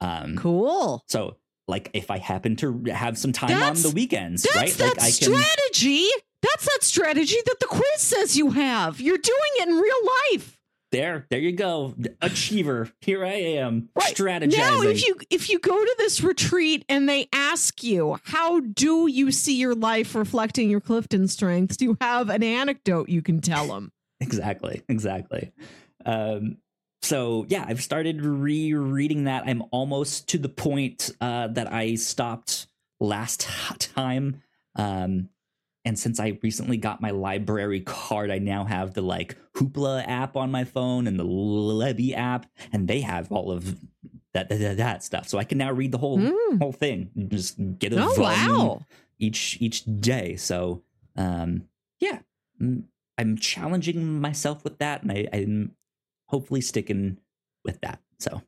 [0.00, 1.02] Um, Cool.
[1.08, 1.36] So,
[1.66, 4.72] like, if I happen to have some time That's- on the weekends, That's right?
[4.74, 5.34] that like, I can.
[5.42, 6.08] strategy.
[6.42, 9.00] That's that strategy that the quiz says you have.
[9.00, 9.94] You're doing it in real
[10.32, 10.58] life.
[10.92, 11.94] There, there you go.
[12.20, 12.90] Achiever.
[13.00, 13.88] Here I am.
[13.96, 14.14] Right.
[14.14, 14.58] Strategizing.
[14.58, 19.06] Now, if you if you go to this retreat and they ask you, how do
[19.06, 21.78] you see your life reflecting your Clifton strengths?
[21.78, 23.90] Do you have an anecdote you can tell them?
[24.20, 25.50] exactly, exactly.
[26.04, 26.58] Um,
[27.00, 29.44] so yeah, I've started rereading that.
[29.46, 32.66] I'm almost to the point uh, that I stopped
[33.00, 34.42] last time.
[34.76, 35.28] Um,
[35.84, 40.36] and since I recently got my library card, I now have the like Hoopla app
[40.36, 43.78] on my phone and the Libby app, and they have all of
[44.32, 45.28] that that, that stuff.
[45.28, 46.58] So I can now read the whole Mm.
[46.60, 47.10] whole thing.
[47.28, 48.86] Just get a Oh volume wow!
[49.18, 50.36] each each day.
[50.36, 50.82] So
[51.16, 51.68] um
[52.00, 52.20] yeah,
[52.60, 52.84] mm,
[53.18, 55.74] I'm challenging myself with that, and I, I'm
[56.26, 57.18] hopefully sticking
[57.64, 58.00] with that.
[58.18, 58.42] So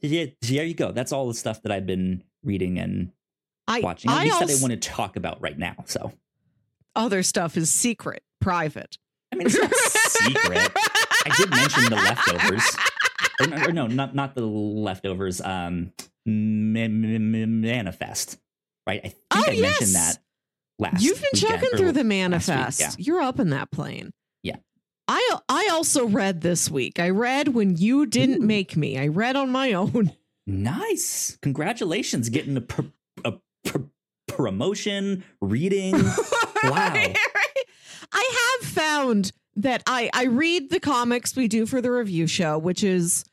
[0.00, 0.92] yeah, there you go.
[0.92, 3.10] That's all the stuff that I've been reading and
[3.76, 4.10] I, watching.
[4.10, 5.74] At I least that also, I want to talk about right now.
[5.86, 6.12] So
[6.96, 8.98] other stuff is secret, private.
[9.32, 10.72] I mean, it's not secret.
[11.24, 12.76] I did mention the leftovers.
[13.40, 15.40] Or, no- or no, not not the leftovers.
[15.40, 15.92] Um,
[16.26, 18.38] ma- ma- ma- manifest.
[18.86, 19.00] Right.
[19.04, 20.18] I think Oh, I mentioned that
[20.78, 21.02] last.
[21.02, 22.80] You've been weekend, checking through the week, manifest.
[22.80, 22.90] yeah.
[22.98, 24.10] You're up in that plane.
[24.42, 24.56] Yeah.
[25.08, 26.98] I I also read this week.
[26.98, 28.46] I read when you didn't Ooh.
[28.46, 28.98] make me.
[28.98, 30.12] I read on my own.
[30.46, 31.38] Nice.
[31.42, 32.84] Congratulations, getting a, a
[33.64, 33.78] pr-
[34.28, 35.94] promotion, reading.
[36.64, 36.94] Wow.
[38.12, 42.56] I have found that I I read the comics we do for the review show,
[42.56, 43.24] which is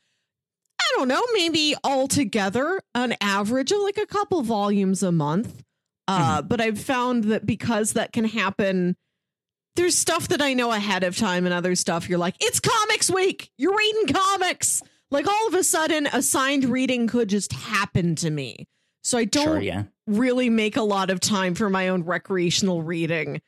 [0.80, 5.62] I don't know, maybe altogether an average of like a couple volumes a month.
[6.08, 8.96] Uh, but I've found that because that can happen,
[9.76, 13.08] there's stuff that I know ahead of time and other stuff you're like, it's comics
[13.12, 13.52] week.
[13.58, 14.82] You're reading comics.
[15.12, 18.66] Like all of a sudden, assigned reading could just happen to me.
[19.02, 19.84] So I don't Sure, yeah.
[20.10, 23.40] Really make a lot of time for my own recreational reading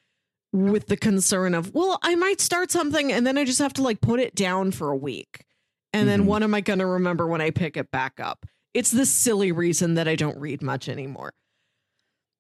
[0.52, 3.82] with the concern of, well, I might start something and then I just have to
[3.82, 5.44] like put it down for a week.
[5.92, 6.26] And then Mhm.
[6.26, 8.46] what am I going to remember when I pick it back up?
[8.74, 11.32] It's the silly reason that I don't read much anymore.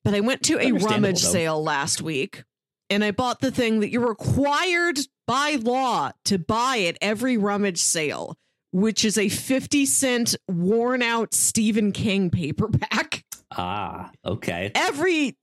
[0.04, 1.28] But I went to a rummage though.
[1.32, 2.42] sale last week
[2.90, 7.78] and I bought the thing that you're required by law to buy at every rummage
[7.80, 8.36] sale,
[8.72, 13.24] which is a 50 cent worn out Stephen King paperback
[13.56, 14.70] Ah, okay.
[14.74, 15.36] every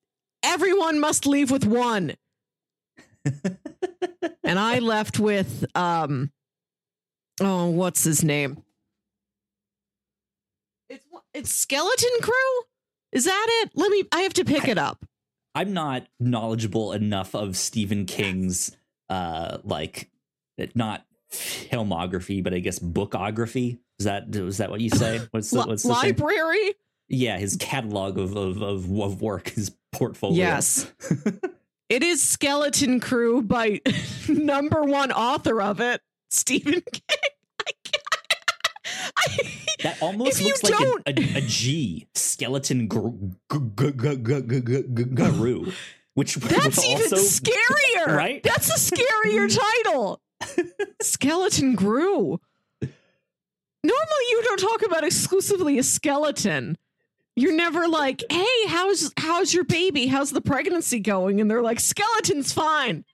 [0.44, 2.14] everyone must leave with one
[4.44, 6.32] and i left with um
[7.42, 8.64] oh what's his name
[10.90, 12.62] it's it's skeleton crew
[13.12, 15.06] is that it let me i have to pick I- it up
[15.56, 18.72] I'm not knowledgeable enough of Stephen King's
[19.10, 20.10] uh like
[20.76, 23.80] not filmography, but I guess bookography.
[23.98, 25.20] Is that is that what you say?
[25.32, 26.16] What's the, what's the thing?
[27.10, 30.92] yeah his catalog of of of, of work his portfolio yes
[31.90, 33.82] it is skeleton crew by
[34.30, 37.02] number one author of it stephen king
[39.18, 39.28] I,
[39.84, 43.72] that almost looks like an, a, a G skeleton guru, guru
[46.20, 48.44] which that's even also, scarier, right?
[48.44, 50.22] That's a scarier title.
[51.02, 52.40] skeleton grew.
[52.82, 56.78] Normally, you don't talk about exclusively a skeleton.
[57.36, 60.08] You're never like, "Hey, how's how's your baby?
[60.08, 63.06] How's the pregnancy going?" And they're like, "Skeleton's fine."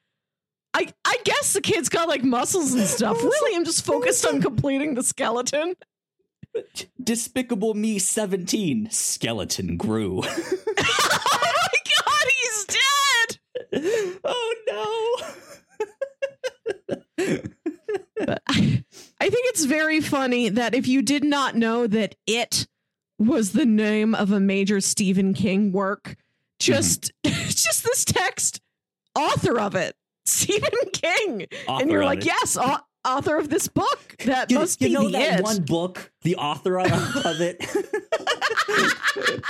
[0.73, 3.17] I I guess the kid's got like muscles and stuff.
[3.23, 5.75] Really, I'm just focused on completing the skeleton.
[7.01, 10.19] Despicable Me 17 skeleton grew.
[10.23, 14.19] oh my god, he's dead.
[14.23, 15.25] oh no.
[18.47, 18.83] I,
[19.19, 22.67] I think it's very funny that if you did not know that it
[23.19, 26.15] was the name of a major Stephen King work,
[26.59, 28.61] just just this text,
[29.15, 32.25] author of it, Stephen King, and you're like, it.
[32.25, 34.15] yes, au- author of this book.
[34.25, 35.43] That You, must you be know the that it.
[35.43, 37.63] one book, the author of, of it.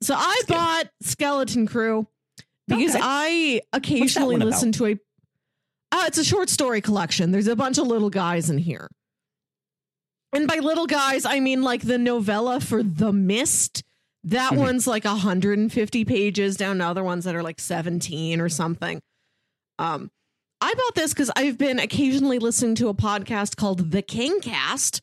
[0.00, 2.06] so I bought Skeleton Crew
[2.66, 3.04] because Okay.
[3.04, 4.52] I occasionally one about?
[4.52, 4.98] listen to a.
[5.90, 7.30] Uh, it's a short story collection.
[7.32, 8.88] There's a bunch of little guys in here.
[10.32, 13.82] And by little guys, I mean like the novella for The Mist.
[14.24, 14.56] That Mhm.
[14.58, 19.00] one's like 150 pages down to other ones that are like 17 or something.
[19.78, 20.10] Um,
[20.60, 25.00] I bought this because I've been occasionally listening to a podcast called The King Cast.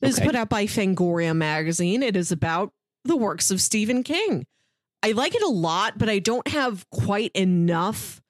[0.00, 0.26] Is Okay.
[0.26, 2.04] put out by Fangoria magazine.
[2.04, 2.72] It is about
[3.04, 4.46] the works of Stephen King.
[5.02, 8.20] I like it a lot, but I don't have quite enough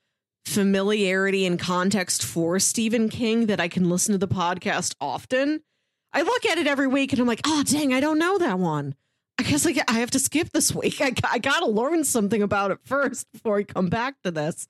[0.46, 5.60] familiarity and context for Stephen King that I can listen to the podcast often.
[6.12, 8.58] I look at it every week and I'm like, oh, dang, I don't know that
[8.58, 8.94] one.
[9.38, 11.00] I guess I, I have to skip this week.
[11.00, 14.68] I, I got to learn something about it first before I come back to this.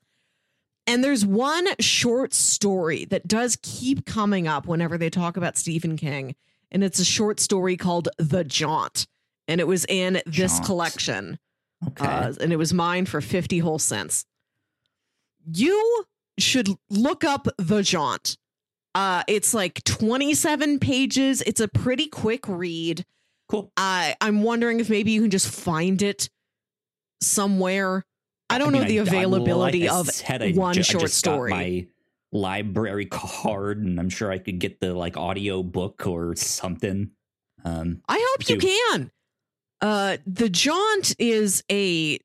[0.87, 5.97] And there's one short story that does keep coming up whenever they talk about Stephen
[5.97, 6.35] King.
[6.71, 9.07] And it's a short story called The Jaunt.
[9.47, 10.65] And it was in this Jaunt.
[10.65, 11.39] collection.
[11.87, 12.05] Okay.
[12.05, 14.25] Uh, and it was mine for 50 whole cents.
[15.51, 16.05] You
[16.37, 18.37] should look up The Jaunt.
[18.95, 21.41] Uh, it's like 27 pages.
[21.43, 23.05] It's a pretty quick read.
[23.47, 23.71] cool.
[23.77, 26.29] I I'm wondering if maybe you can just find it
[27.21, 28.05] somewhere.
[28.49, 31.11] I don't know mean, the I- availability I of said, I one ju- I short
[31.11, 31.51] story.
[31.51, 31.87] my
[32.31, 37.11] library card, and I'm sure I could get the like audio book or something.
[37.63, 39.11] Um, I hope you can.
[39.81, 42.19] Uh, the Jaunt is a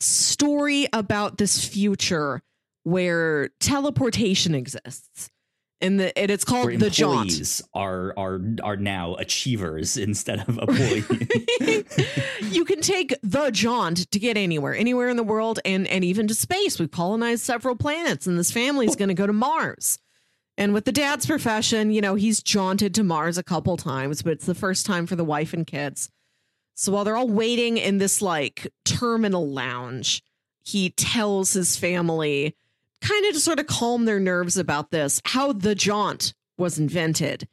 [0.00, 2.42] story about this future
[2.84, 5.30] where teleportation exists.
[5.80, 7.28] And the and it's Where called the jaunt.
[7.28, 11.06] employees are are are now achievers instead of employees.
[12.50, 16.26] you can take the jaunt to get anywhere, anywhere in the world, and and even
[16.28, 16.78] to space.
[16.78, 19.98] We've colonized several planets, and this family's going to go to Mars.
[20.58, 24.32] And with the dad's profession, you know, he's jaunted to Mars a couple times, but
[24.32, 26.10] it's the first time for the wife and kids.
[26.74, 30.22] So while they're all waiting in this like terminal lounge,
[30.62, 32.56] he tells his family,
[33.00, 37.48] kind of to sort of calm their nerves about this, how the jaunt was invented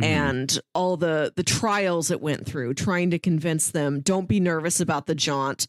[0.00, 0.04] Mhm.
[0.04, 4.78] and all the the trials it went through trying to convince them don't be nervous
[4.78, 5.66] about the jaunt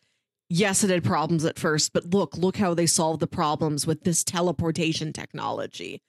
[0.49, 4.03] yes it had problems at first but look look how they solved the problems with
[4.03, 6.01] this teleportation technology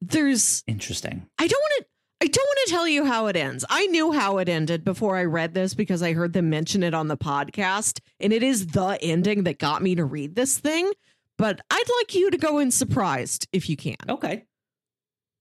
[0.00, 1.26] there's Interesting.
[1.38, 1.86] i don't want to
[2.20, 5.16] i don't want to tell you how it ends i knew how it ended before
[5.16, 8.68] i read this because i heard them mention it on the podcast and it is
[8.68, 10.90] the ending that got me to read this thing
[11.38, 14.44] but i'd like you to go in surprised if you can Okay.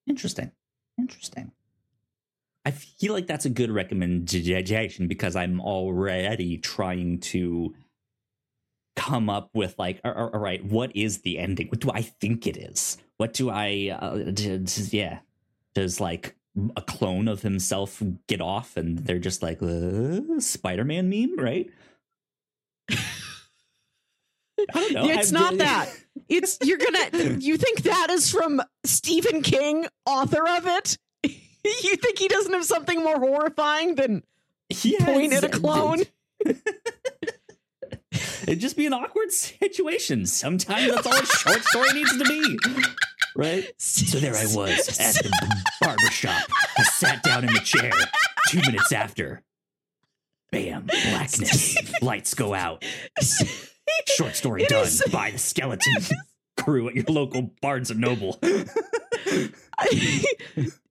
[0.08, 0.52] Interesting.
[0.98, 1.52] Interesting.
[2.66, 7.76] I feel like that's a good recommendation because I'm already trying to
[8.96, 11.68] come up with like, all- right, what is the ending?
[11.68, 12.98] What do I think it is?
[13.18, 15.20] What do I, uh, d- d- yeah,
[15.76, 16.36] does like
[16.76, 21.70] a clone of himself get off and they're just like uh, Spider-Man meme, right?
[22.90, 22.96] I
[24.74, 25.04] don't know.
[25.10, 25.90] It's I'm- not that.
[26.28, 30.98] It's you're gonna you think that is from Stephen King, author of it?
[31.24, 34.22] you think he doesn't have something more horrifying than
[34.70, 36.04] Yes, point at a clone?
[38.44, 40.28] It'd just be an awkward situation.
[40.28, 42.60] Sometimes that's all a short story needs to be.
[43.36, 43.72] Right?
[43.78, 45.32] So there I was at the
[45.82, 46.42] barber shop.
[46.78, 47.92] I sat down in the chair.
[48.50, 49.44] Two minutes after,
[50.52, 52.02] bam, blackness.
[52.02, 52.84] Lights go out.
[54.08, 55.94] Short story done by the skeleton
[56.58, 58.40] crew at your local Barnes and Noble.
[58.44, 59.54] in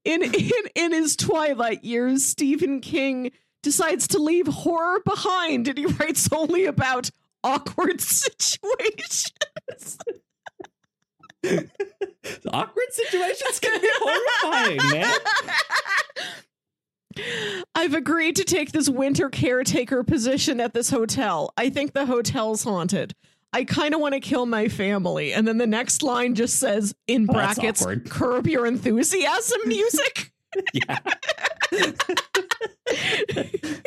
[0.05, 6.29] in in his twilight years, Stephen King decides to leave horror behind and he writes
[6.33, 7.11] only about
[7.42, 9.33] awkward situations.
[12.53, 15.14] awkward situations can be horrifying, man.
[17.74, 21.53] I've agreed to take this winter caretaker position at this hotel.
[21.57, 23.14] I think the hotel's haunted.
[23.53, 25.33] I kind of want to kill my family.
[25.33, 30.33] And then the next line just says, in Oh, brackets, curb your enthusiasm music.
[30.72, 30.98] Yeah.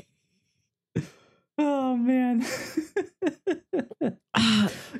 [1.61, 2.45] oh man.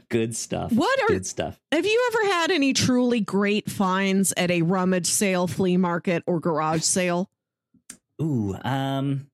[0.10, 0.72] Good stuff.
[0.74, 1.60] What are- good stuff?
[1.72, 6.40] Have you ever had any truly great finds at a rummage sale, flea market, or
[6.40, 7.30] garage sale?
[8.22, 9.28] Ooh, um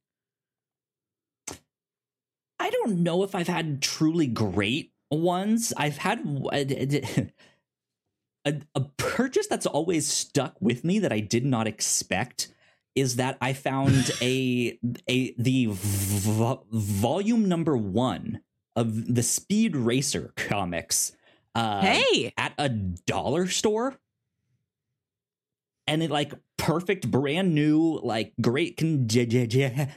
[2.60, 5.74] I don't know if I've had truly great ones.
[5.78, 6.20] I've had
[6.52, 7.30] a,
[8.46, 12.48] a, a purchase that's always stuck with me that I did not expect
[12.98, 18.42] is that I found a a the vo- volume number 1
[18.76, 21.14] of the Speed Racer comics
[21.56, 23.96] uh hey, at a dollar store.
[25.90, 29.88] And it like perfect brand new like great condition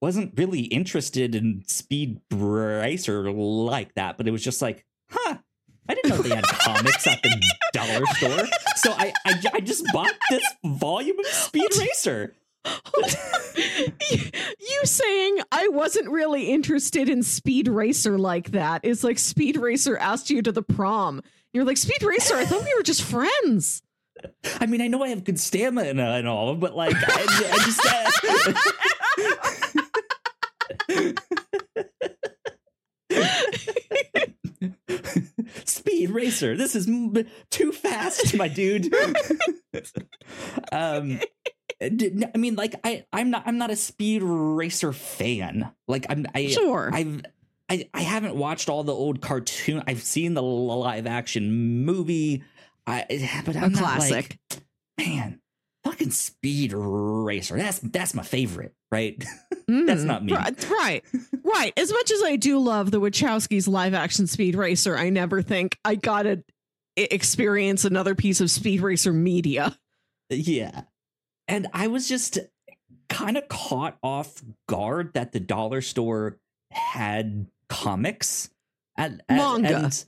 [0.00, 4.86] wasn't really interested in speed racer like that but it was just like
[5.88, 7.42] i didn't know they had comics at the
[7.72, 12.34] dollar store so I, I i just bought this volume of speed racer
[14.10, 19.98] you saying I wasn't really interested in Speed Racer like that is like Speed Racer
[19.98, 21.20] asked you to the prom.
[21.52, 23.82] You're like, Speed Racer, I thought we were just friends.
[24.60, 27.58] i mean i know i have good stamina and uh, all but like i, I
[27.66, 27.84] just
[34.24, 34.33] uh,
[36.06, 36.56] Speed racer.
[36.56, 37.14] This is m-
[37.50, 38.92] too fast, my dude.
[40.72, 41.20] um,
[41.80, 45.70] d- I mean, like I, I'm not, I'm not a speed racer fan.
[45.88, 46.90] Like I'm, I, Sure.
[46.92, 47.22] I've,
[47.68, 49.82] I, I haven't watched all the old cartoon.
[49.86, 52.44] I've seen the live action movie.
[52.86, 53.06] I,
[53.46, 54.38] but A I'm not classic.
[54.50, 55.40] like, man,
[55.84, 57.56] fucking speed racer.
[57.56, 59.18] That's that's my favorite, right?
[59.50, 60.32] that's Mm, not me.
[60.34, 61.04] Right, right,
[61.42, 61.72] right.
[61.78, 65.78] As much as I do love the Wachowskis live action Speed Racer, I never think
[65.84, 66.44] I gotta
[66.96, 69.76] experience another piece of Speed Racer media.
[70.30, 70.82] Yeah.
[71.48, 72.38] And I was just
[73.08, 76.38] kind of caught off guard that the dollar store
[76.70, 78.50] had comics
[78.96, 79.76] and and- Manga.
[79.76, 80.04] and-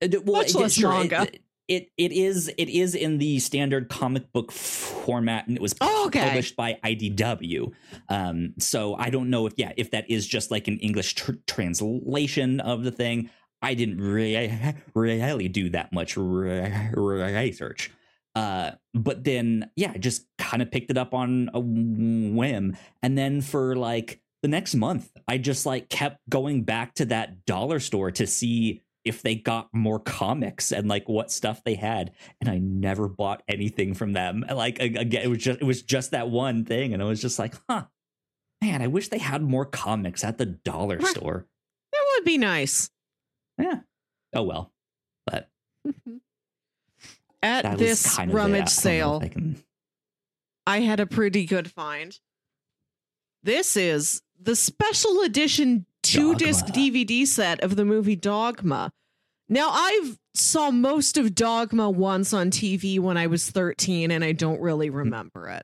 [0.00, 1.22] and well, Much it- less sure, manga.
[1.22, 5.74] It, it it is it is in the standard comic book format and it was
[5.80, 6.24] Oh, okay.
[6.26, 7.72] published by IDW.
[8.08, 11.32] Um so I don't know if yeah, if that is just like an English tr-
[11.46, 13.30] translation of the thing.
[13.60, 17.90] I didn't re- really do that much re- research.
[18.36, 22.76] Uh, but then, yeah, I just kind of picked it up on a whim.
[23.02, 27.46] And then for like the next month, I just like kept going back to that
[27.46, 32.12] dollar store to see if they got more comics and like what stuff they had.
[32.40, 34.44] And I never bought anything from them.
[34.48, 37.38] Like again, it was just it was just that one thing, and I was just
[37.38, 37.84] like, huh,
[38.60, 41.46] man, I wish they had more comics at the dollar store.
[41.92, 42.90] That would be nice.
[43.58, 43.80] Yeah.
[44.34, 44.72] Oh well.
[45.26, 45.48] But
[45.86, 46.16] mm-hmm.
[47.42, 49.62] at this kind of rummage don't know if sale, I can-
[50.66, 52.18] I had a pretty good find.
[53.42, 58.90] This is the special edition two disc DVD set of the movie Dogma.
[59.48, 64.32] Now, I've saw most of Dogma once on TV when I was 13 and I
[64.32, 65.62] don't really remember it.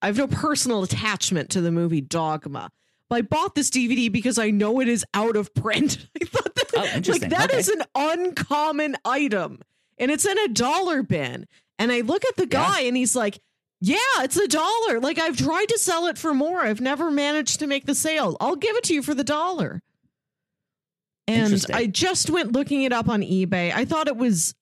[0.00, 2.70] I have no personal attachment to the movie Dogma.
[3.10, 6.06] But I bought this DVD because I know it is out of print.
[6.22, 7.58] I thought that Oh, like that Okay.
[7.58, 9.60] is an uncommon item
[9.98, 11.46] and it's in a dollar bin.
[11.78, 12.68] And I look at the Yeah.
[12.70, 13.40] guy and he's like,
[13.80, 15.00] yeah, it's a dollar.
[15.00, 16.60] Like I've tried to sell it for more.
[16.60, 18.36] I've never managed to make the sale.
[18.40, 19.80] I'll give it to you for the dollar.
[21.26, 23.72] And I just went looking it up on eBay.
[23.74, 24.54] I thought it was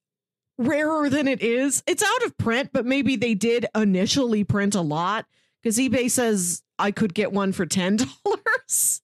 [0.59, 1.83] rarer than it is.
[1.87, 5.27] It's out of print, but maybe they did initially print a lot
[5.63, 8.05] because eBay says I could get one for $10.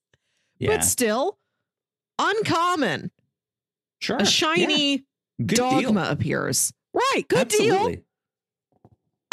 [0.59, 1.37] yeah, But still,
[2.19, 3.11] uncommon.
[3.99, 4.17] sure.
[4.17, 5.05] A shiny
[5.37, 5.45] Yeah.
[5.45, 6.11] Dogma deal.
[6.11, 6.73] appears.
[6.93, 7.23] Right.
[7.27, 7.95] Good deal.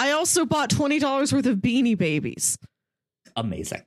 [0.01, 2.57] I also bought $20 worth of beanie babies.
[3.37, 3.83] Amazing.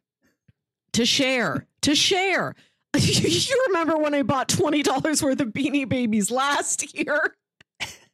[0.93, 2.55] to share to share
[2.97, 7.35] you remember when i bought $20 worth of beanie babies last year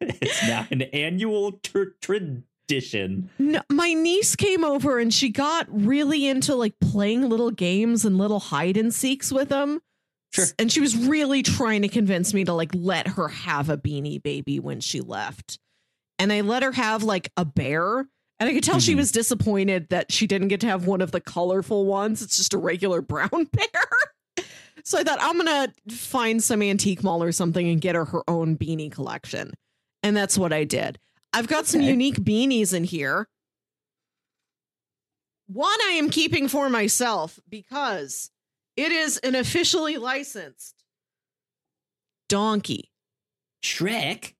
[0.01, 3.29] it's now an annual tr- tradition.
[3.37, 8.17] no, my niece came over and she got really into like playing little games and
[8.17, 9.81] little hide and seeks with them
[10.31, 10.45] Sure.
[10.57, 14.21] and she was really trying to convince me to like let her have a beanie
[14.23, 15.59] baby when she left
[16.19, 17.99] and i let her have like a bear
[18.39, 18.97] and i could tell she Mhm.
[18.97, 22.53] was disappointed that she didn't get to have one of the colorful ones it's just
[22.53, 24.45] a regular brown bear
[24.83, 28.21] so i thought i'm gonna find some antique mall or something and get her her
[28.29, 29.53] own beanie collection
[30.03, 30.99] and that's what i did
[31.33, 33.27] i've got some unique beanies in here
[35.47, 38.29] one i am keeping for myself because
[38.77, 40.75] it is an officially licensed
[42.29, 42.91] donkey.
[43.63, 44.35] Shrek,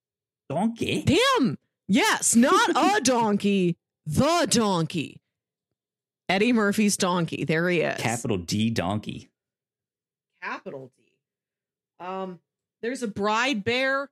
[0.49, 1.03] donkey.
[1.37, 1.57] Him.
[1.89, 3.75] Yes, not a donkey,
[4.05, 5.19] the donkey.
[6.29, 7.43] Eddie Murphy's donkey.
[7.43, 7.99] There he is.
[7.99, 9.31] Capital D donkey.
[10.43, 11.03] Capital D.
[12.05, 12.39] Um,
[12.83, 14.09] there's a bride bear.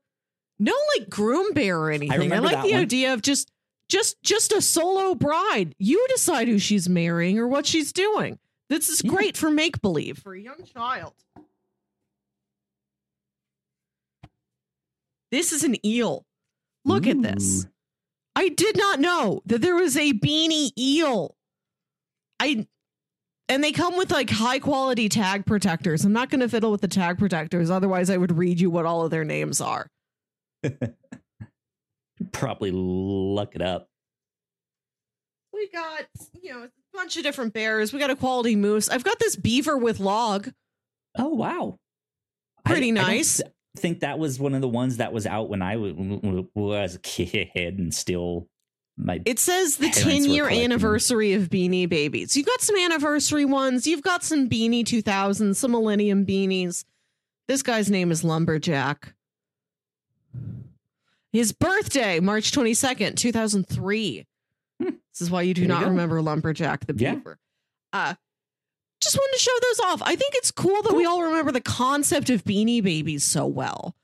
[0.59, 2.11] No like groom bear or anything.
[2.11, 2.81] I, remember like the one.
[2.81, 3.51] idea of just
[3.89, 5.75] just just a solo bride.
[5.77, 8.39] You decide who she's marrying or what she's doing.
[8.69, 9.11] This is Yeah.
[9.11, 11.13] great for make believe for a young child.
[15.31, 16.25] This is an eel.
[16.87, 17.67] Look at this.
[18.35, 21.35] I did not know that there was a beanie eel.
[22.39, 22.67] I
[23.49, 26.05] and they come with like high quality tag protectors.
[26.05, 28.85] I'm not going to fiddle with the tag protectors otherwise I would read you what
[28.85, 29.89] all of their names are.
[32.31, 33.89] Probably look it up.
[35.53, 36.05] We got,
[36.41, 37.91] you know, a bunch of different bears.
[37.91, 38.89] We got a quality moose.
[38.89, 40.51] I've got this beaver with log.
[41.17, 41.79] Oh wow.
[42.65, 43.37] Pretty I don't nice.
[43.37, 46.95] th- think that was one of the ones that was out when I w- was
[46.95, 47.49] a kid
[47.79, 48.47] and still
[48.97, 52.35] my It says the 10 year anniversary of Beanie Babies.
[52.35, 53.85] You've got some anniversary ones.
[53.87, 56.83] You've got some Beanie 2000, some Millennium Beanies.
[57.47, 59.13] This guy's name is Lumberjack.
[61.31, 64.25] His birthday, March 22nd, 2003.
[64.81, 64.85] Hmm.
[64.89, 65.89] This is why you do There not go.
[65.89, 67.15] remember Lumberjack the Yeah.
[67.15, 67.37] Beaver.
[67.93, 68.15] Uh,
[69.01, 70.01] just wanted to show those off.
[70.03, 73.95] I think it's cool that we all remember the concept of Beanie Babies so well.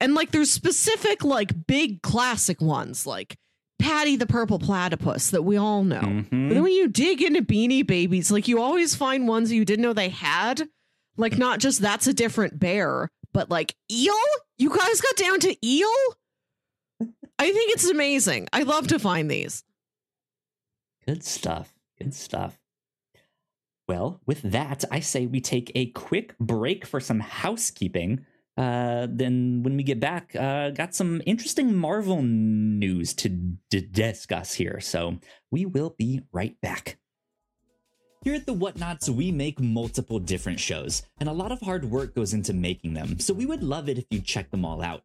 [0.00, 3.36] And like there's specific, like big classic ones like
[3.78, 6.00] Patty the Purple Platypus that we all know.
[6.00, 6.48] Mhm.
[6.48, 9.82] But then when you dig into Beanie Babies, like you always find ones you didn't
[9.82, 10.68] know they had.
[11.16, 14.14] Like not just that's a different bear, but like eel.
[14.58, 15.88] You guys got down to eel.
[17.40, 18.48] I think it's amazing.
[18.52, 19.62] I love to find these.
[21.06, 21.72] Good stuff.
[21.98, 22.57] Good stuff.
[23.88, 28.26] Well, with that, I say we take a quick break for some housekeeping.
[28.58, 34.52] Uh, then, when we get back, uh, got some interesting Marvel news to d- discuss
[34.52, 34.80] here.
[34.80, 35.18] So,
[35.50, 36.98] we will be right back.
[38.24, 42.14] Here at the Whatnauts, we make multiple different shows, and a lot of hard work
[42.14, 43.20] goes into making them.
[43.20, 45.02] So, we would love it if you check them all out.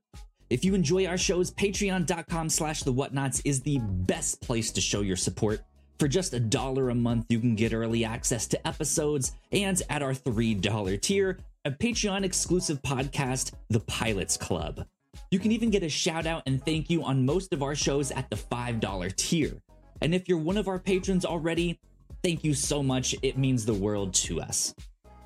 [0.49, 5.01] If you enjoy our shows, patreon.com slash the whatnauts is the best place to show
[5.01, 5.61] your support.
[5.99, 10.01] For just a dollar a month, you can get early access to episodes, and at
[10.01, 14.85] our $3 tier, a Patreon exclusive podcast, The Pilots Club.
[15.31, 18.11] You can even get a shout out and thank you on most of our shows
[18.11, 19.61] at the $5 tier.
[20.01, 21.79] And if you're one of our patrons already,
[22.21, 23.15] thank you so much.
[23.21, 24.75] It means the world to us.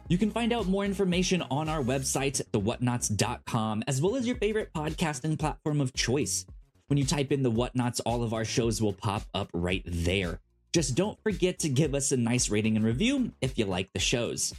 [0.09, 4.71] You can find out more information on our website, thewhatnauts.com, as well as your favorite
[4.73, 6.45] podcasting platform of choice.
[6.87, 10.39] When you type in the whatnauts, all of our shows will pop up right there.
[10.73, 13.99] Just don't forget to give us a nice rating and review if you like the
[13.99, 14.53] shows.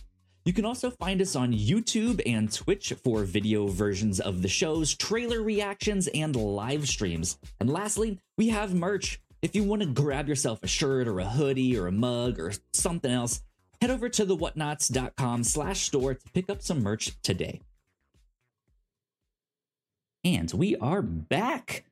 [0.44, 4.94] You can also find us on YouTube and Twitch for video versions of the shows,
[4.94, 7.38] trailer reactions, and live streams.
[7.60, 9.20] And lastly, we have merch.
[9.42, 12.54] If you want to grab yourself a shirt or a hoodie or a mug or
[12.72, 13.42] something else,
[13.80, 17.60] head over to thewhatnauts.com slash store to pick up some merch today.
[20.24, 21.84] And we are back.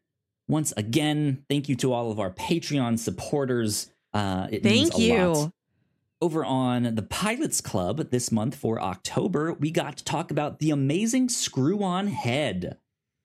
[0.48, 3.92] Once again, thank you to all of our Patreon supporters.
[4.16, 5.24] Uh, it Thank a you.
[5.24, 5.52] lot.
[6.22, 10.70] Over on the Pilots Club this month for October, we got to talk about the
[10.70, 12.78] amazing Screw On Head.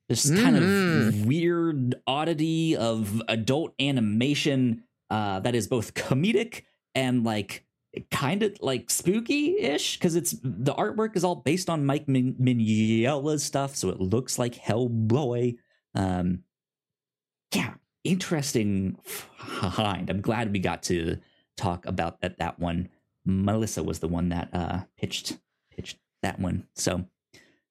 [0.09, 1.25] This kind of Mhm.
[1.25, 6.63] weird oddity of adult animation uh, that is both comedic
[6.95, 7.65] and like
[8.09, 12.35] kind of like spooky ish because it's the artwork is all based on Mike Min-
[13.37, 15.55] stuff, so it looks like Hellboy.
[15.95, 16.43] Um,
[17.53, 17.73] yeah,
[18.03, 20.09] interesting find.
[20.09, 21.17] I'm glad we got to
[21.57, 22.37] talk about that.
[22.39, 22.89] That one,
[23.25, 25.37] Melissa was the one that uh, pitched
[25.75, 26.67] pitched that one.
[26.75, 27.05] So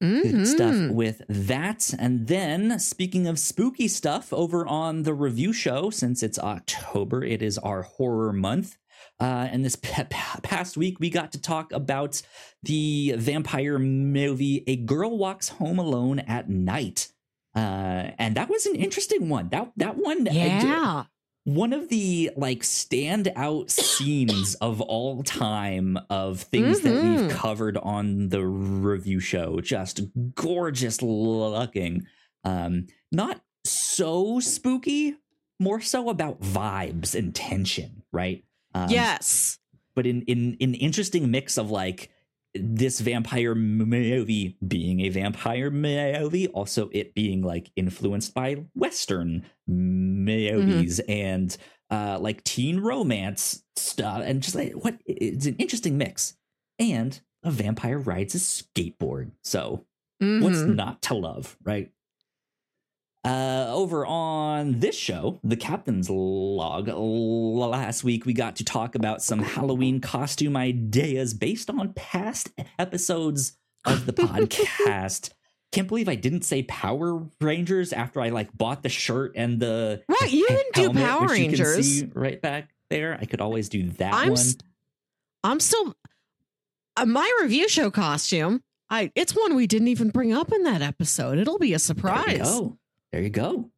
[0.00, 0.94] good stuff Mhm.
[0.94, 1.92] with that.
[1.98, 7.42] And then, speaking of spooky stuff, over on the review show, since it's October, it
[7.42, 8.78] is our horror month.
[9.18, 10.06] Uh, and this pa-
[10.42, 12.22] past week, we got to talk about
[12.62, 17.12] the vampire movie "A Girl Walks Home Alone at Night,"
[17.54, 19.48] uh, and that was an interesting one.
[19.50, 21.04] That that one, I- Yeah.
[21.44, 27.22] one of the like standout scenes of all time of things that Mhm.
[27.22, 30.00] we've covered on the review show just
[30.34, 32.06] gorgeous looking
[32.44, 35.16] um not so spooky
[35.58, 38.44] more so about vibes and tension right
[38.74, 39.58] um, yes.
[39.94, 42.10] but in in an interesting mix of like
[42.54, 51.00] this vampire movie being a vampire movie, also it being like influenced by Western movies
[51.08, 51.56] and
[51.90, 56.36] uh, like teen romance stuff, and just like what it's an interesting mix.
[56.78, 59.84] And a vampire rides a skateboard, so
[60.18, 60.74] what's Mhm.
[60.74, 61.90] not to love, right?
[63.22, 69.22] Uh, over on this show, the Captain's Log, last week we got to talk about
[69.22, 72.48] some Halloween costume ideas based on past
[72.78, 75.30] episodes of the podcast.
[75.72, 80.02] Can't believe I didn't say Power Rangers after I like bought the shirt and the
[80.08, 82.04] Right, you didn't do Power which you can Rangers.
[82.14, 83.16] right back there.
[83.20, 84.36] I could always do that I'm one.
[84.36, 84.62] st-
[85.44, 85.94] I'm still
[86.96, 88.62] uh, my review show costume.
[88.88, 91.38] I it's one we didn't even bring up in that episode.
[91.38, 92.38] It'll be a surprise.
[92.38, 92.78] go.
[93.12, 93.70] There you go.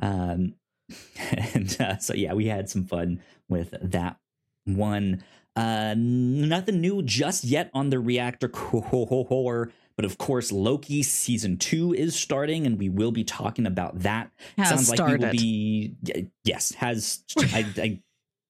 [0.00, 0.54] Um,
[1.18, 4.16] and uh, so yeah, we had some fun with that
[4.64, 5.22] one.
[5.56, 11.92] Uh, nothing new just yet on the reactor core, but of course, Loki season two
[11.92, 14.30] is starting, and we will be talking about that.
[14.56, 15.96] Has Sounds like we will be
[16.44, 17.24] yes has.
[17.36, 18.00] I, I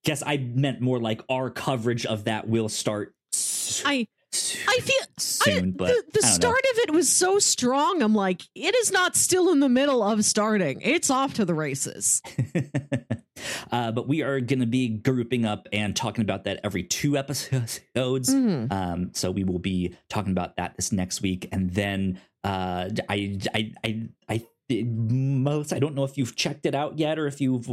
[0.05, 3.15] guess I meant more like our coverage of that will start.
[3.33, 3.81] s-
[4.31, 6.35] I I feel soon, I, but the, the don't know.
[6.35, 8.01] start of it was so strong.
[8.03, 10.81] I'm like, it is not still in the middle of starting.
[10.81, 12.21] It's off to the races.
[13.71, 17.17] uh, but we are going to be grouping up and talking about that every two
[17.17, 17.81] episodes.
[17.95, 18.71] Mhm.
[18.71, 23.39] Um, so we will be talking about that this next week, and then uh, I,
[23.53, 24.45] I, I, I.
[24.71, 27.65] Most I don't know if you've checked it out yet or if you've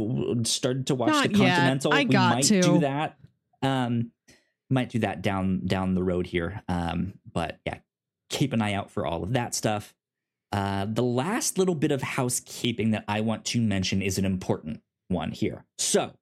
[0.47, 1.55] started to watch Not the yet.
[1.55, 1.93] Continental.
[1.93, 2.59] I we got might to.
[2.61, 3.17] do that.
[3.61, 4.11] Um,
[4.69, 6.61] might do that down down the road here.
[6.67, 7.79] Um, but yeah,
[8.29, 9.93] keep an eye out for all of that stuff.
[10.51, 14.81] Uh, the last little bit of housekeeping that I want to mention is an important
[15.09, 15.65] one here.
[15.77, 16.13] So,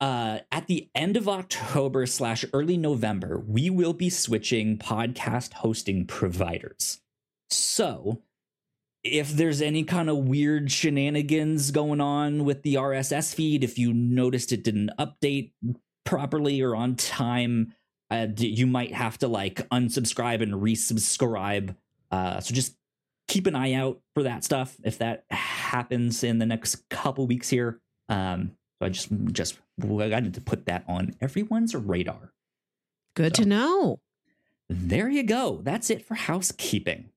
[0.00, 6.06] uh, at the end of October slash early November, we will be switching podcast hosting
[6.06, 7.00] providers.
[7.50, 8.22] So,
[9.04, 13.92] if there's any kind of weird shenanigans going on with the RSS feed, if you
[13.92, 15.52] noticed it didn't update
[16.04, 17.74] properly or on time,
[18.10, 21.76] uh, you might have to like unsubscribe and resubscribe.
[22.10, 22.74] Uh, so just
[23.26, 27.48] keep an eye out for that stuff if that happens in the next couple weeks
[27.50, 27.80] here.
[28.08, 32.32] Um, so I just just I wanted to put that on everyone's radar.
[33.14, 33.42] Good So.
[33.42, 34.00] to know.
[34.70, 35.60] There you go.
[35.62, 37.10] That's it for housekeeping.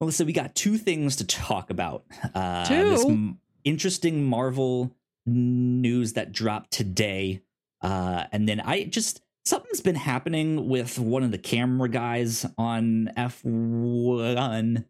[0.00, 2.04] Melissa, we got two things to talk about.
[2.34, 3.36] Uh, This Two?
[3.64, 4.90] interesting Marvel
[5.26, 7.40] news that dropped today.
[7.82, 13.10] Uh, and then I just, something's been happening with one of the camera guys on
[13.16, 14.84] F1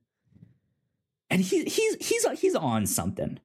[1.30, 3.40] and he he's he's he's on something.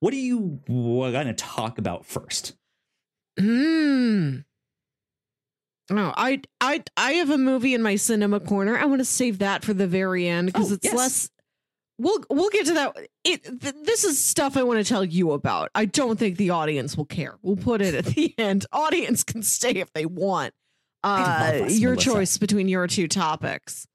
[0.00, 2.56] What are you going to talk about first?
[3.38, 4.38] Hmm.
[5.90, 8.76] No, I I I have a movie in my cinema corner.
[8.76, 10.94] I want to save that for the very end because Oh, it's yes.
[10.94, 11.30] less.
[11.98, 12.96] We'll we'll get to that.
[13.24, 15.70] It th- this is stuff I want to tell you about.
[15.74, 17.36] I don't think the audience will care.
[17.42, 18.66] We'll put it at the end.
[18.72, 20.54] Audience can stay if they want.
[21.04, 22.10] Uh, us, your Melissa.
[22.10, 23.86] choice between your two topics.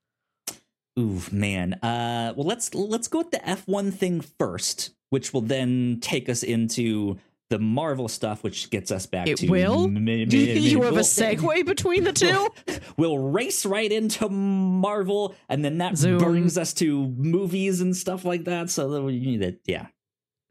[0.99, 1.73] Ooh, man.
[1.75, 6.43] Uh well let's let's go with the F1 thing first, which will then take us
[6.43, 7.17] into
[7.53, 9.83] the Marvel stuff, which gets us back It to will?
[9.85, 12.49] m- m- Do you, you have a we'll- segue between the two?
[12.97, 16.17] We'll race right into Marvel, and then that Zoom.
[16.19, 18.69] brings us to movies and stuff like that.
[18.69, 19.61] So that we need it.
[19.65, 19.87] Yeah,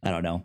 [0.03, 0.45] I don't know.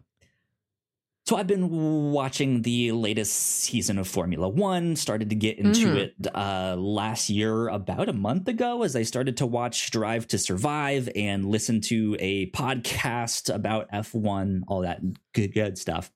[1.25, 4.95] So I've been watching the latest season of Formula One.
[4.95, 5.95] Started to get into Mhm.
[5.97, 10.37] it uh, last year, about a month ago, as I started to watch Drive to
[10.37, 15.01] Survive and listen to a podcast about F1, all that
[15.33, 16.11] good good stuff.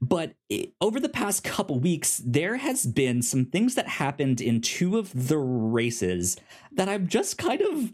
[0.00, 4.60] But it, over the past couple weeks, there has been some things that happened in
[4.60, 6.38] two of the races
[6.72, 7.92] that I'm just kind of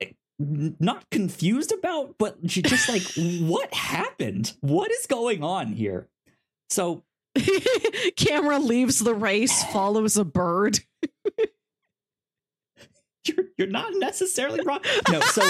[0.00, 3.02] eh, not confused about, but just like,
[3.42, 4.54] what happened?
[4.60, 6.08] What is going on here?
[6.70, 7.04] So,
[8.16, 10.80] Camera leaves the race, follows a bird.
[13.26, 14.80] you're, you're not necessarily wrong.
[15.10, 15.42] No, so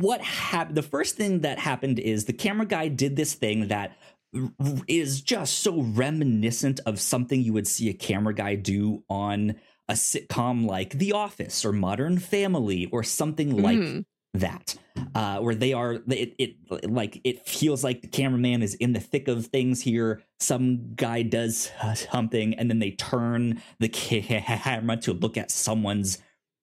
[0.00, 0.76] what happened?
[0.76, 3.96] The first thing that happened is the camera guy did this thing that
[4.88, 9.56] is just so reminiscent of something you would see a camera guy do on
[9.88, 14.04] a sitcom like The Office or Modern Family or something like Mhm.
[14.34, 14.74] that
[15.14, 19.00] uh where they are it, it like it feels like the cameraman is in the
[19.00, 21.70] thick of things here some guy does
[22.10, 26.18] something and then they turn the camera to look at someone's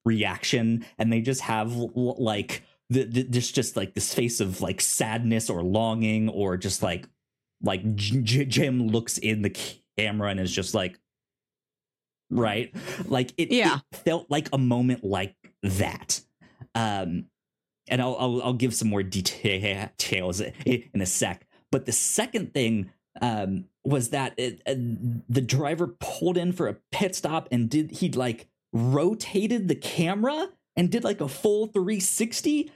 [0.06, 4.82] reaction and they just have like the, the this just like this face of like
[4.82, 7.08] sadness or longing or just like
[7.62, 9.56] like J- jim looks in the
[9.98, 10.98] camera and is just like
[12.32, 12.74] right
[13.08, 13.80] like it, Yeah.
[13.92, 16.22] it felt like a moment like that
[16.76, 17.26] um
[17.92, 21.48] and I'll, I'll I'll give some more details in a sec.
[21.72, 24.76] But the second thing um, was that it, uh,
[25.28, 30.50] the driver pulled in for a pit stop and did he like rotated the camera
[30.76, 32.72] and did like a full 360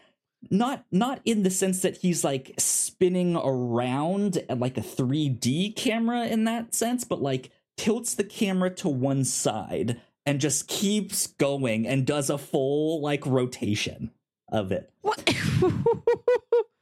[0.50, 6.26] not not in the sense that he's like spinning around uh, like a 3D camera
[6.26, 11.88] in that sense but like tilts the camera to one side and just keeps going
[11.88, 14.12] and does a full like rotation
[14.52, 15.34] of it What?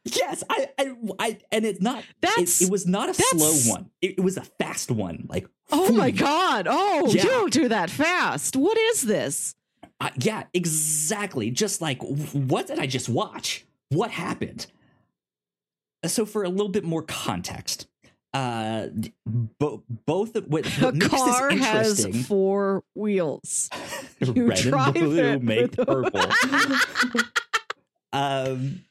[0.04, 2.04] Yes, I, I, I and it's not.
[2.22, 3.92] That's- it, it was not a slow one.
[4.02, 5.28] It, it was a fast one.
[5.30, 6.66] Like, oh my god!
[6.68, 7.22] Oh, Yeah.
[7.24, 8.56] you don't do that fast.
[8.56, 9.54] What is this?
[10.02, 11.52] Uh, yeah, exactly.
[11.52, 13.66] Just like, what did I just watch?
[13.90, 14.66] What happened?
[16.06, 17.88] So, for a little bit more context,
[18.34, 18.88] uh,
[19.26, 23.70] bo- both of what, A what makes car has four wheels.
[24.20, 26.22] you red and blue make purple.
[28.14, 28.82] um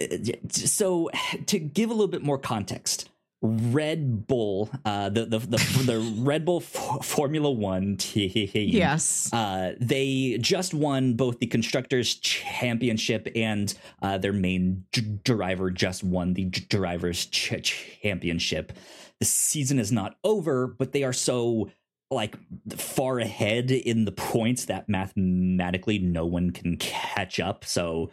[0.00, 0.06] uh,
[0.50, 1.10] so
[1.46, 3.09] to give a little bit more context
[3.42, 9.32] red bull uh the the the, the red bull F- formula 1 team Yes.
[9.32, 13.72] uh, they just won both the constructors championship and
[14.02, 17.62] uh, their main d- driver just won the d- drivers ch-
[18.02, 18.72] championship.
[19.20, 21.70] The season is not over, but they are so
[22.10, 22.36] like
[22.76, 27.64] far ahead in the points that mathematically no one can catch up.
[27.64, 28.10] So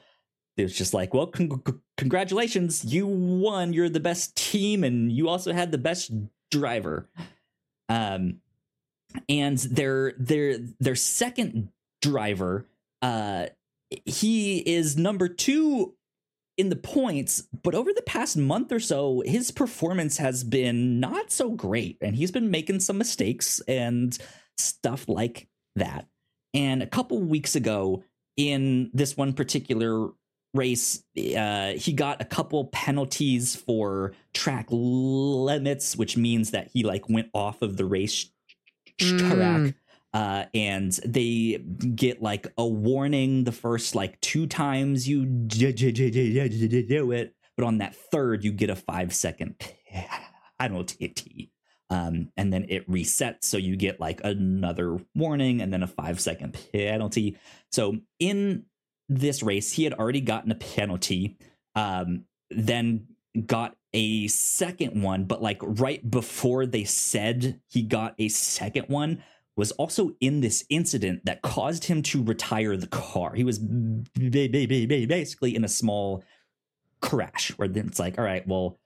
[0.58, 1.62] it's just like, well, con-
[1.98, 3.74] congratulations, you won.
[3.74, 6.12] You're the best team, and you also had the best
[6.52, 7.10] driver.
[7.90, 8.42] Um,
[9.30, 11.70] and their their their second
[12.02, 12.68] driver
[13.02, 13.48] uh
[14.06, 15.94] he is number 2
[16.58, 21.32] in the points but over the past month or so his performance has been not
[21.32, 24.18] so great and he's been making some mistakes and
[24.58, 26.08] stuff like that
[26.54, 28.04] and a couple weeks ago
[28.36, 30.10] in this one particular
[30.58, 31.04] race
[31.38, 37.30] uh he got a couple penalties for track limits which means that he like went
[37.34, 38.30] off of the race
[38.98, 39.74] track Mm.
[40.14, 41.60] uh, and they
[41.96, 47.96] get like a warning the first like two times you do it, but on that
[47.96, 49.56] third you get a five second
[50.60, 51.52] penalty.
[51.90, 56.20] Um, and then it resets, so you get like another warning and then a five
[56.20, 57.38] second penalty.
[57.72, 58.66] So in
[59.10, 61.38] this race, he had already gotten a penalty.
[61.76, 63.08] Um, then
[63.46, 69.24] got a second one, but like right before they said he got a second one,
[69.56, 73.34] was also in this incident that caused him to retire the car.
[73.34, 76.24] He was basically in a small
[77.02, 78.78] crash where then it's like, all right, well,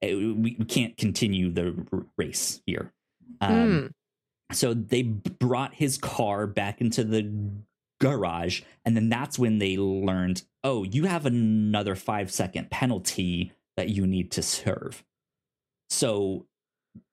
[0.00, 1.74] eh, we, we can't continue the
[2.16, 2.92] race here.
[3.40, 3.92] Um, Mm.
[4.52, 7.22] So they brought his car back into the
[8.02, 13.88] garage, and then that's when they learned, oh, you have another five second penalty that
[13.88, 15.02] you need to serve.
[15.88, 16.46] So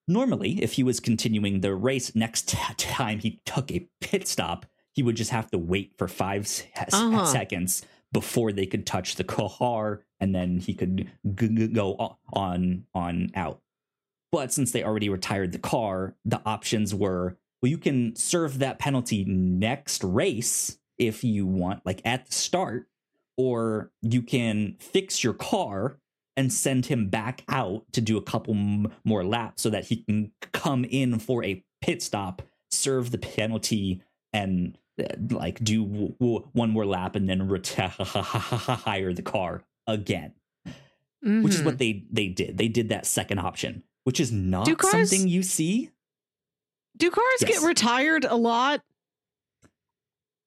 [0.08, 5.04] normally, if he was continuing the race, next time he took a pit stop, he
[5.04, 6.48] would just have to wait for five
[6.92, 7.26] Uh-huh.
[7.26, 12.86] seconds before they could touch the car, and then he could g- g- go on
[12.94, 13.62] on out.
[14.32, 18.80] But since they already retired the car, the options were well, you can serve that
[18.80, 22.88] penalty next race if you want, like at the start,
[23.38, 25.98] or you can fix your car
[26.38, 29.98] and send him back out to do a couple m- more laps so that he
[30.04, 34.02] can come in for a pit stop, serve the penalty,
[34.34, 37.94] and uh, like do w- w- one more lap and then retire
[39.14, 40.34] the car again
[41.22, 42.58] which is what they they did.
[42.58, 45.90] They did that second option, which is not cars- something you see.
[46.96, 47.60] Do cars Yes.
[47.60, 48.82] get retired a lot?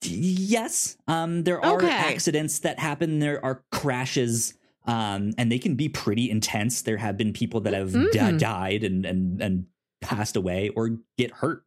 [0.04, 1.88] Yes, um, there are Okay.
[1.90, 3.18] accidents that happen.
[3.20, 4.54] There are crashes,
[4.86, 6.82] um, and they can be pretty intense.
[6.82, 8.38] There have been people that have Mm.
[8.38, 9.66] died and and and
[10.00, 11.64] passed away or get hurt.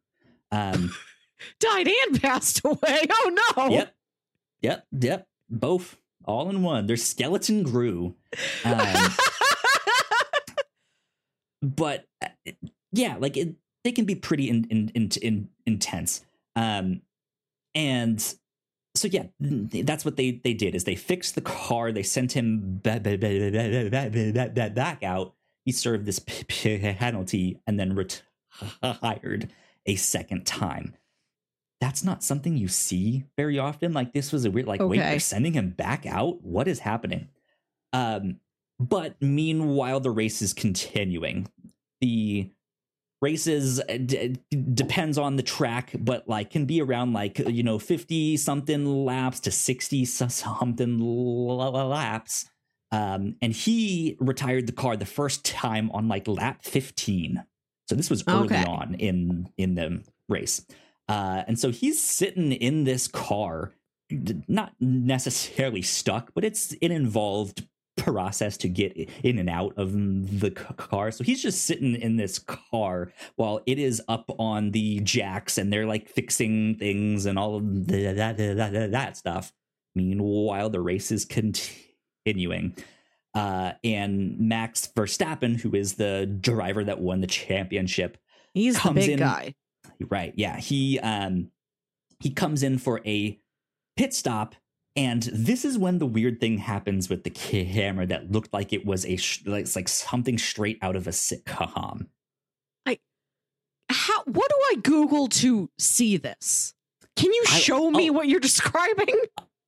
[0.50, 0.92] Um,
[1.60, 3.06] Died and passed away.
[3.10, 3.68] Oh no.
[3.68, 3.94] Yep,
[4.62, 5.28] yep, yep.
[5.50, 6.86] Both, all in one.
[6.86, 8.14] Their skeleton grew.
[8.64, 9.10] Um,
[11.62, 12.28] but uh,
[12.92, 16.24] yeah, like it, they can be pretty in, in, in, in, intense.
[16.54, 17.02] Um,
[17.76, 18.34] and
[18.96, 21.92] so yeah, that's what they they did is they fixed the car.
[21.92, 23.04] They sent him back,
[25.04, 25.34] out.
[25.64, 29.50] He served this penalty and then retired
[29.84, 30.94] a second time.
[31.80, 33.92] That's not something you see very often.
[33.92, 34.88] Like this was a weird like okay.
[34.88, 36.42] wait, they're sending him back out.
[36.42, 37.28] What is happening?
[37.92, 38.40] Um,
[38.80, 41.48] but meanwhile, the race is continuing.
[42.00, 42.50] The
[43.22, 47.78] races uh, d- depends on the track, but like can be around like you know
[47.78, 52.46] fifty something laps to sixty something laps.
[52.92, 57.44] Um, and he retired the car the first time on like lap fifteen.
[57.88, 58.64] So this was early Okay.
[58.64, 60.64] on in in the race.
[61.08, 63.72] Uh, and so he's sitting in this car,
[64.48, 69.92] not necessarily stuck, but it's an involved process to get in and out of
[70.40, 71.10] the car.
[71.10, 75.72] So he's just sitting in this car while it is up on the jacks and
[75.72, 79.52] they're like fixing things and all of the, that, that, that, that stuff.
[79.94, 82.74] Meanwhile, the race is continuing.
[83.34, 88.18] Uh, and Max Verstappen, who is the driver that won the championship,
[88.54, 89.54] He's the comes big in- guy.
[90.10, 91.50] right yeah he um
[92.20, 93.38] he comes in for a
[93.96, 94.54] pit stop
[94.96, 98.86] and this is when the weird thing happens with the camera that looked like it
[98.86, 102.06] was a sh- like, like something straight out of a sitcom
[102.86, 102.98] I
[103.90, 106.74] How what do I Google to see this?
[107.16, 108.12] Can you I- show me oh.
[108.14, 109.14] what you're describing?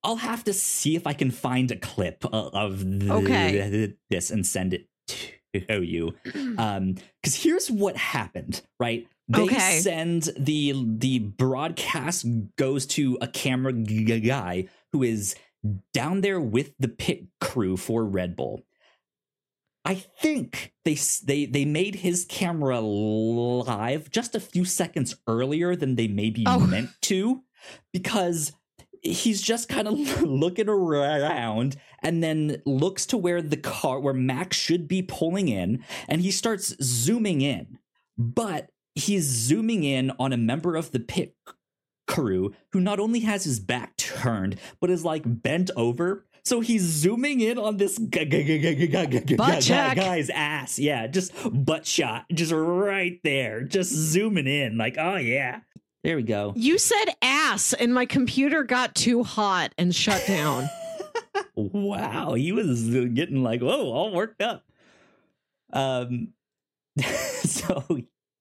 [0.01, 3.93] i'll have to see if i can find a clip of th- Okay.
[4.09, 4.87] this and send it
[5.53, 6.13] to you
[6.57, 9.79] um because here's what happened right they Okay.
[9.81, 12.25] send the the broadcast
[12.55, 15.35] goes to a camera guy who is
[15.93, 18.63] down there with the pit crew for red bull
[19.85, 25.95] i think they they they made his camera live just a few seconds earlier than
[25.95, 26.59] they maybe Oh.
[26.59, 27.43] meant to
[27.93, 28.51] because
[29.01, 34.57] he's just kind of looking around and then looks to where the car where Max
[34.57, 37.77] should be pulling in and he starts zooming in
[38.17, 41.35] but he's zooming in on a member of the pit
[42.09, 46.25] Karu, who not only has his back turned, but is like bent over.
[46.43, 47.99] So he's zooming in on this
[49.95, 50.79] guy's ass.
[50.79, 54.77] Yeah, just butt shot, just right there, just zooming in.
[54.77, 55.61] Like, oh yeah.
[56.03, 56.53] There we go.
[56.55, 60.69] You said ass, and my computer got too hot and shut down.
[61.55, 64.63] wow, he was getting like, whoa, all worked up.
[65.73, 66.29] Um,
[67.43, 67.83] so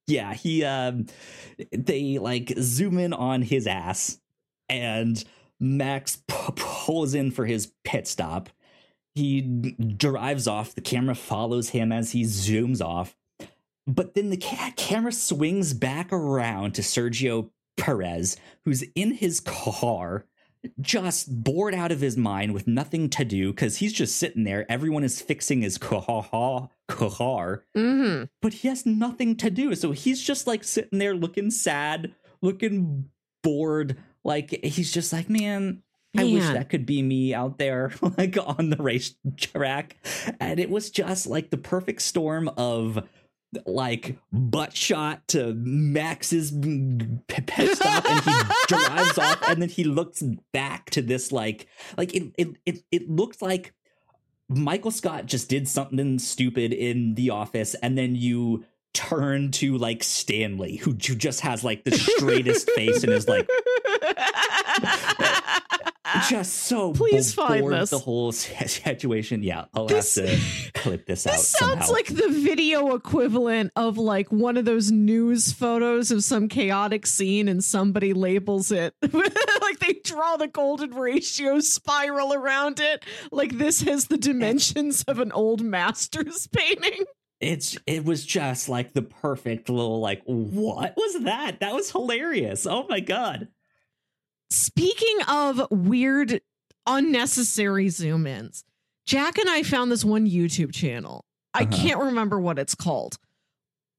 [0.08, 1.06] yeah he um
[1.72, 4.18] they like zoom in on his ass
[4.68, 5.22] and
[5.60, 8.48] max p- pulls in for his pit stop.
[9.14, 13.16] He drives off the camera follows him as he zooms off
[13.86, 20.24] but then the ca- camera swings back around to sergio perez who's in his car
[20.80, 24.70] just bored out of his mind with nothing to do because he's just sitting there.
[24.70, 29.74] Everyone is fixing his car, car, hmm but he has nothing to do.
[29.74, 33.08] So he's just like sitting there looking sad, looking
[33.42, 33.96] bored.
[34.24, 35.82] Like he's just like, man,
[36.16, 39.96] I wish that could be me out there, like on the racetrack.
[40.40, 43.06] And it was just like the perfect storm of
[43.64, 48.32] like butt shot to Max's p- pit stop, and he
[48.68, 50.22] drives off, and then he looks
[50.52, 53.72] back to this like like it it it, it looked like
[54.48, 60.02] Michael Scott just did something stupid in the office, and then you turn to like
[60.02, 63.48] Stanley, who, who just has like the straightest face and is like
[66.28, 67.90] just so Please find this.
[67.90, 69.42] the whole situation.
[69.42, 71.32] Yeah, I'll This- have to clip this, out.
[71.32, 71.92] This sounds somehow.
[71.92, 77.48] like the video equivalent of like one of those news photos of some chaotic scene
[77.48, 83.82] and somebody labels it like they draw the golden ratio spiral around it like this
[83.82, 87.04] has the dimensions of an old master's painting.
[87.40, 91.60] it's it was just like the perfect little like what was that?
[91.60, 92.66] That was hilarious.
[92.66, 93.48] Oh my god.
[94.50, 96.40] Speaking of weird
[96.86, 98.64] unnecessary zoom ins,
[99.06, 101.24] Jack and I found this one YouTube channel.
[101.54, 101.76] I Uh-huh.
[101.76, 103.18] can't remember what it's called.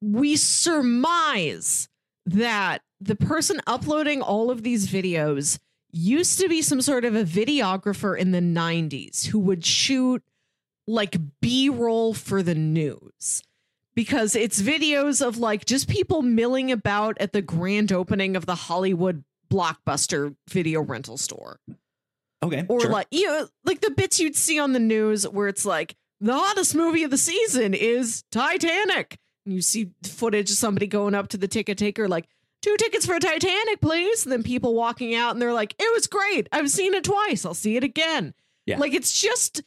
[0.01, 1.89] We surmise
[2.25, 5.57] that the person uploading all of these videos
[5.91, 10.23] used to be some sort of a videographer in the 90s who would shoot
[10.87, 13.43] like B roll for the news.
[13.95, 18.55] Because it's videos of like just people milling about at the grand opening of the
[18.55, 21.59] Hollywood blockbuster video rental store
[22.43, 22.65] Okay.
[22.69, 22.89] or sure.
[22.89, 26.33] like you know, like the bits you'd see on the news where it's like the
[26.33, 29.17] hottest movie of the season is Titanic.
[29.45, 32.27] And you see footage of somebody going up to the ticket taker like
[32.61, 34.25] two tickets for Titanic, please.
[34.25, 36.47] And then people walking out and they're like, it was great.
[36.51, 37.45] I've seen it twice.
[37.45, 38.33] I'll see it again.
[38.65, 38.77] Yeah.
[38.79, 39.61] Like it's just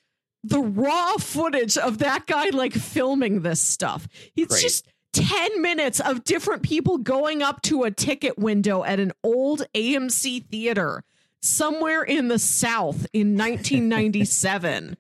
[0.45, 4.07] the raw footage of that guy like filming this stuff.
[4.37, 4.63] It's Great.
[4.63, 9.63] just 10 minutes of different people going up to a ticket window at an old
[9.75, 11.05] AMC theater
[11.41, 14.97] somewhere in the South in 1997.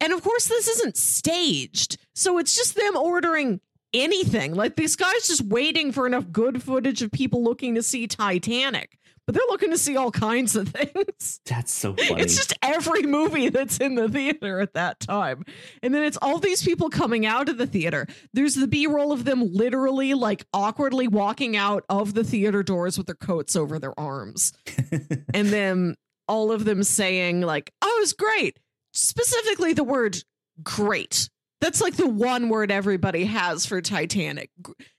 [0.00, 1.96] and of course, this isn't staged.
[2.14, 3.60] So it's just them ordering
[3.94, 4.54] anything.
[4.54, 8.98] Like this guy's just waiting for enough good footage of people looking to see Titanic,
[9.26, 11.40] but they're looking to see all kinds of things.
[11.46, 12.22] That's so funny.
[12.22, 15.44] It's just every movie that's in the theater at that time.
[15.82, 18.06] And then it's all these people coming out of the theater.
[18.32, 22.96] There's the B roll of them literally like awkwardly walking out of the theater doors
[22.96, 24.52] with their coats over their arms.
[25.34, 25.96] and then
[26.28, 28.58] all of them saying, like, oh, it was great.
[28.92, 30.16] Specifically, the word
[30.62, 31.28] great.
[31.60, 34.50] That's like the one word everybody has for Titanic.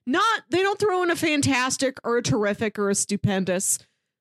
[0.06, 3.78] Not, they don't throw in a fantastic or a terrific or a stupendous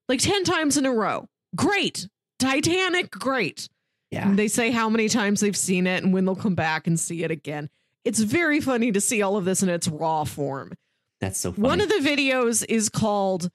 [0.08, 1.28] like 10 times in a row.
[1.54, 2.08] Great.
[2.38, 3.68] Titanic, great.
[4.10, 4.28] yeah.
[4.28, 6.98] And they say how many times they've seen it and when they'll come back and
[7.00, 7.68] see it again.
[8.04, 10.72] It's very funny to see all of this in its raw form.
[11.20, 11.66] That's so funny.
[11.66, 13.50] One of the videos is called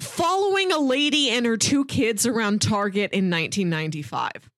[0.00, 4.50] Following a Lady and Her Two Kids Around Target in 1995.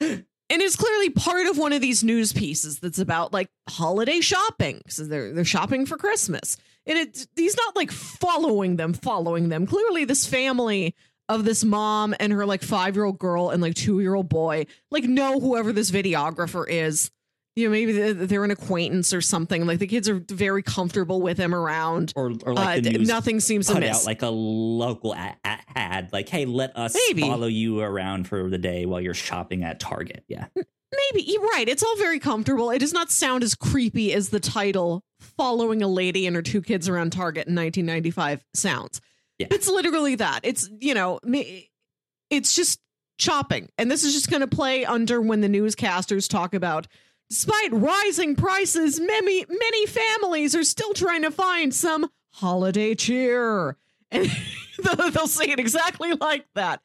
[0.50, 4.82] and it's clearly part of one of these news pieces that's about like holiday shopping.
[4.88, 6.56] So they're they're shopping for Christmas.
[6.86, 9.66] And it he's not like following them, following them.
[9.66, 10.94] Clearly, this family
[11.28, 14.28] of this mom and her like five year old girl and like two year old
[14.28, 17.10] boy like know whoever this videographer is.
[17.56, 19.64] You know, maybe they're- an acquaintance or something.
[19.64, 22.12] Like the kids are very comfortable with him around.
[22.16, 24.00] or or like Uh, the news nothing seems put amiss.
[24.00, 27.22] out like a local a- a- ad, like, "Hey, let us Maybe.
[27.22, 31.68] follow you around for the day while you're shopping at Target." Yeah, Maybe you're right.
[31.68, 32.70] It's all very comfortable.
[32.70, 36.60] It does not sound as creepy as the title "Following a Lady and Her Two
[36.62, 39.00] Kids Around Target" in 1995 sounds.
[39.38, 39.48] Yeah.
[39.50, 40.40] It's literally that.
[40.44, 41.18] It's you know,
[42.30, 42.80] it's just
[43.18, 46.86] shopping, and this is just going to play under when the newscasters talk about.
[47.34, 53.76] Despite rising prices, many many families are still trying to find some holiday cheer,
[54.12, 54.30] and
[55.12, 56.80] they'll say it exactly like that.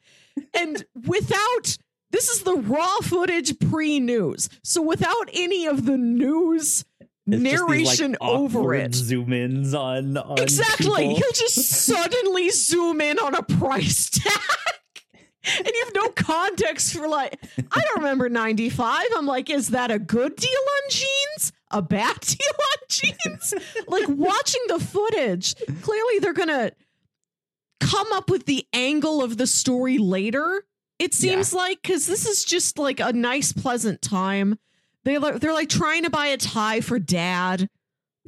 [0.52, 1.78] And without
[2.10, 4.48] this is the raw footage pre-news.
[4.64, 8.92] So without any of the news It's just these, like, narration over it.
[8.92, 11.10] Zoom ins on, on Exactly.
[11.10, 11.14] people.
[11.14, 11.54] He'll just
[11.86, 14.32] suddenly zoom in on a price tag.
[15.42, 17.40] And you have no context for like,
[17.72, 19.06] I don't remember 95.
[19.16, 21.52] I'm like, is that a good deal on jeans?
[21.70, 23.54] A bad deal on jeans?
[23.88, 26.72] like watching the footage, clearly they're gonna
[27.80, 30.64] come up with the angle of the story later.
[30.98, 34.58] It seems like because this is just like a nice, pleasant time.
[35.04, 37.68] They they're like trying to buy a tie for dad.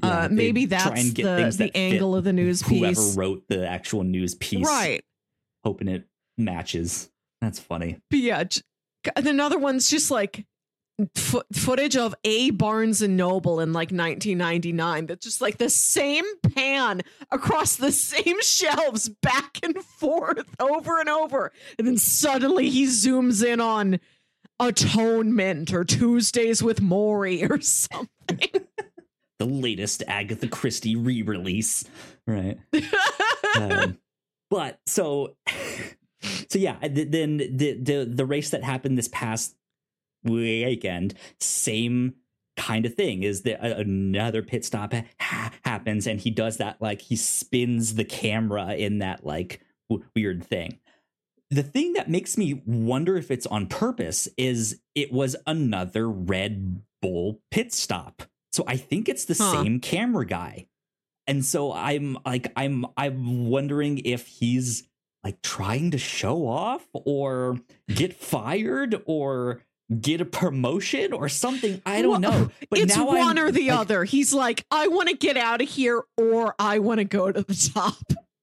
[0.02, 3.44] Yeah, uh, maybe that's the the that angle of the news Whoever piece, Whoever wrote
[3.48, 5.04] the actual news piece, right?
[5.62, 6.08] hoping it
[6.38, 7.10] matches.
[7.40, 7.98] That's funny.
[8.10, 8.44] But yeah,
[9.16, 10.46] and another one's just like
[11.14, 15.06] fo- footage of a Barnes and Noble in like 1999.
[15.06, 16.24] That's just like the same
[16.54, 22.86] pan across the same shelves, back and forth, over and over, and then suddenly he
[22.86, 23.98] zooms in on
[24.60, 28.08] Atonement or Tuesdays with Morrie or something.
[29.38, 31.84] The latest Agatha Christie re-release,
[32.28, 32.60] right?
[33.58, 33.98] um,
[34.50, 35.34] but so
[36.22, 36.52] Mm.
[36.52, 39.54] so yeah then the, the the race that happened this past
[40.24, 42.14] weekend same
[42.56, 47.00] kind of thing is that another pit stop ha- happens and he does that like
[47.00, 50.78] he spins the camera in that like w- weird thing.
[51.50, 56.82] The thing that makes me wonder if it's on purpose is it was another red
[57.00, 58.22] bull pit stop.
[58.52, 59.62] So i think it's the Huh.
[59.62, 60.66] same camera guy.
[61.26, 64.86] And so i'm like i'm i'm wondering if he's
[65.24, 67.58] like trying to show off or
[67.88, 69.62] get fired or
[70.00, 73.50] get a promotion or something i don't Well, know but it's now one I'm, or
[73.52, 74.04] the like, other.
[74.04, 77.42] He's like, I want to get out of here or I want to go to
[77.42, 77.96] the top.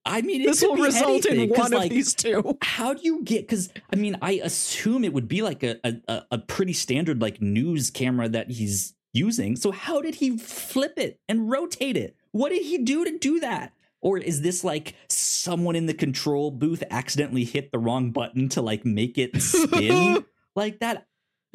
[0.05, 2.57] i mean This will result in anything, 'cause, one of these two.
[2.61, 6.23] how do you get because i mean i assume it would be like a, a
[6.31, 11.19] a pretty standard like news camera that he's using so how did he flip it
[11.27, 15.75] and rotate it what did he do to do that or is this like someone
[15.75, 20.25] in the control booth accidentally hit the wrong button to like make it spin?
[20.55, 21.05] Like that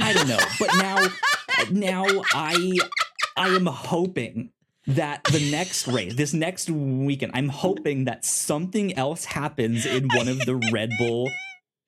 [0.00, 0.38] i don't know.
[0.58, 1.06] But now
[1.70, 2.78] now i
[3.36, 4.50] i am hoping
[4.86, 10.28] that the next race this next weekend i'm hoping that something else happens in one
[10.28, 11.28] of the red bull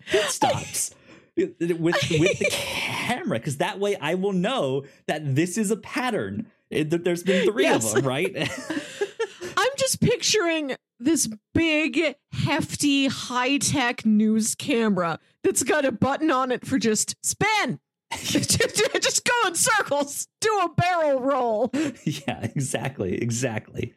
[0.07, 0.95] pit stops
[1.37, 3.39] with with the camera.
[3.39, 6.47] Because that way i will know that this is a pattern.
[6.71, 7.87] That there's been three Yes.
[7.95, 8.35] of them right
[10.07, 16.79] picturing this big, hefty, high tech news camera that's got a button on it for
[16.79, 17.81] just spin.
[18.15, 21.71] just go in circles, do a barrel roll.
[22.05, 23.95] yeah exactly exactly.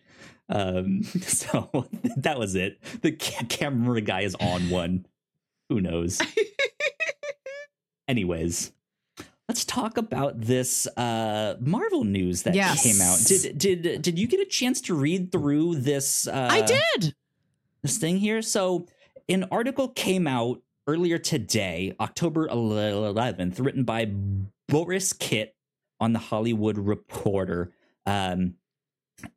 [0.49, 1.87] Um so
[2.17, 2.81] that was it.
[3.01, 5.05] The ca- camera guy is on one.
[5.69, 6.19] Who knows?
[8.07, 8.71] Anyways
[9.49, 12.83] let's talk about this uh marvel news that Yes.
[12.83, 16.61] came out did did did you get a chance to read through this uh I
[16.61, 17.15] did.
[17.81, 18.41] this thing here.
[18.41, 18.85] So,
[19.27, 24.05] an article came out earlier today, October 11th, written by
[24.69, 25.55] Borys Kit
[25.99, 27.71] on the Hollywood Reporter.
[28.05, 28.55] Um,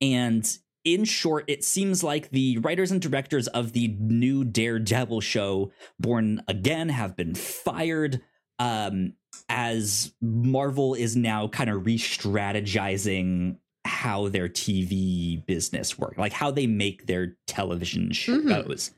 [0.01, 0.45] and
[0.85, 6.43] in short, it seems like the writers and directors of the new Daredevil show, Born
[6.49, 8.23] Again, have been fired.
[8.63, 9.15] Um,
[9.49, 16.51] as Marvel is now kind of re strategizing how their TV business works, like how
[16.53, 18.49] they make their television Mhm.
[18.65, 18.93] shows.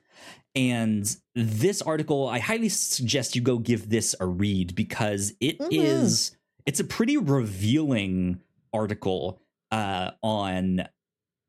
[0.54, 6.30] And this article, I highly suggest you go give this a read because it is
[6.30, 6.36] Mhm.
[6.66, 8.40] it's a pretty revealing
[8.72, 9.40] article
[9.70, 10.86] uh, on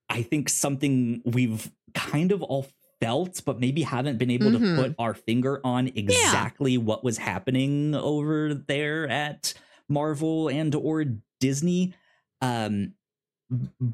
[0.09, 2.67] I think something we've kind of all
[3.05, 4.75] felt, but maybe haven't been able Mhm.
[4.75, 9.53] to put our finger on exactly what was happening over there at
[9.87, 11.05] Marvel and or
[11.39, 11.93] Disney.
[12.41, 12.93] Um,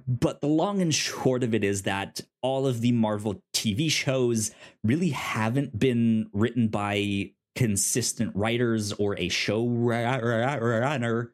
[0.07, 4.51] but the long and short of it is that all of the Marvel TV shows
[4.83, 11.31] really haven't been written by consistent writers or a showrunner.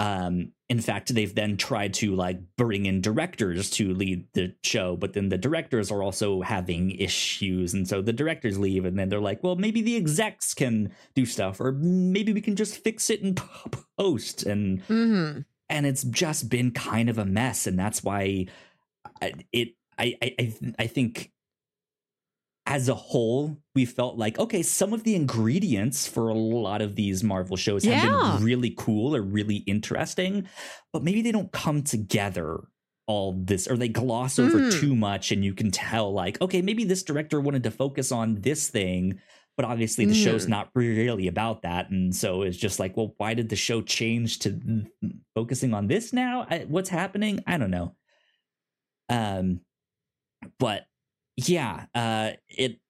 [0.00, 4.96] Um, in fact, they've then tried to like bring in directors to lead the show,
[4.96, 9.08] but then the directors are also having issues, and so the directors leave, and then
[9.10, 13.10] they're like, "Well, maybe the execs can do stuff, or maybe we can just fix
[13.10, 13.36] it and
[13.98, 15.40] post." And Mm-hmm.
[15.68, 18.46] and it's just been kind of a mess and that's why
[19.52, 21.30] it i i I i think
[22.70, 26.94] as a whole we felt like okay some of the ingredients for a lot of
[26.94, 28.02] these marvel shows have
[28.38, 30.46] been really cool or really interesting
[30.92, 32.60] but maybe they don't come together
[33.06, 34.80] all this or they gloss over Mm.
[34.80, 38.40] too much and you can tell like okay maybe this director wanted to focus on
[38.40, 39.18] this thing
[39.56, 40.50] but obviously the show's Mm.
[40.50, 41.90] not really about that.
[41.90, 44.58] And so it's just like well why did the show change to
[45.34, 46.46] focusing on this now?
[46.48, 47.42] I, what's happening?
[47.46, 47.94] I don't know.
[49.10, 49.60] Um
[50.58, 50.86] but
[51.46, 52.80] yeah uh it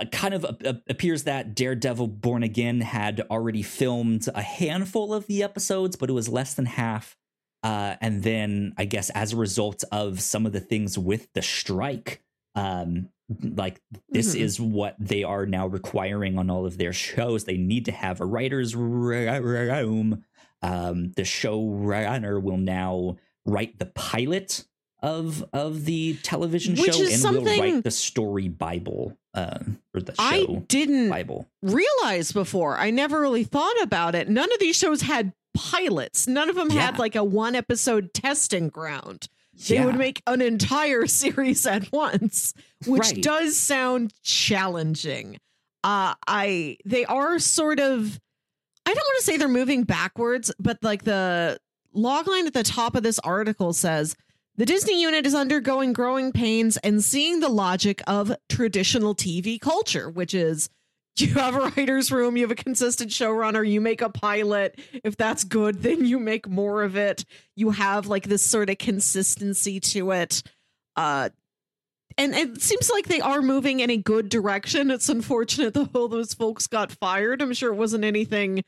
[0.00, 0.44] uh, kind of
[0.88, 6.14] appears that Daredevil Born Again had already filmed a handful of the episodes, but it
[6.14, 7.16] was less than half.
[7.62, 11.42] Uh, and then I guess as a result of some of the things with the
[11.42, 12.22] strike,
[12.54, 13.10] um,
[13.42, 14.40] like this Mhm.
[14.40, 17.44] is what they are now requiring on all of their shows.
[17.44, 20.24] They need to have a writer's room.
[20.62, 24.64] Um, the showrunner will now write the pilot
[25.00, 29.58] of of the television Which show, and something- will write the story Bible uh,
[29.94, 31.46] or the show I didn't Bible.
[31.62, 32.76] realize before.
[32.78, 34.28] I never really thought about it.
[34.28, 36.26] None of these shows had pilots.
[36.26, 39.28] None of them had like a one episode testing ground.
[39.68, 39.86] They Yeah.
[39.86, 42.54] would make an entire series at once,
[42.86, 43.22] which Right.
[43.22, 45.38] does sound challenging.
[45.84, 48.18] Uh I they are sort of
[48.86, 51.58] I don't want to say they're moving backwards, but like the
[51.94, 54.16] logline at the top of this article says
[54.58, 60.10] the Disney unit is undergoing growing pains and seeing the logic of traditional TV culture,
[60.10, 60.68] which is
[61.16, 64.78] you have a writer's room, you have a consistent showrunner, you make a pilot.
[65.04, 67.24] If that's good, then you make more of it.
[67.54, 70.42] You have like this sort of consistency to it.
[70.96, 71.30] Uh
[72.16, 74.90] and it seems like they are moving in a good direction.
[74.90, 77.40] It's unfortunate that all those folks got fired.
[77.40, 78.64] I'm sure it wasn't anything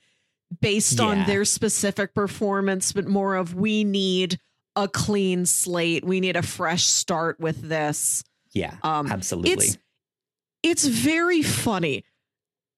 [0.61, 4.38] based on their specific performance, but more of we need
[4.77, 6.05] a clean slate.
[6.05, 8.23] We need a fresh start with this.
[8.53, 9.53] Yeah, Um, absolutely.
[9.53, 9.79] It's
[10.62, 12.05] it's very funny.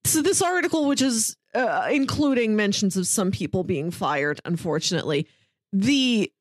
[0.05, 5.26] So this article, which is uh, including mentions of some people being fired, unfortunately,
[5.72, 6.32] the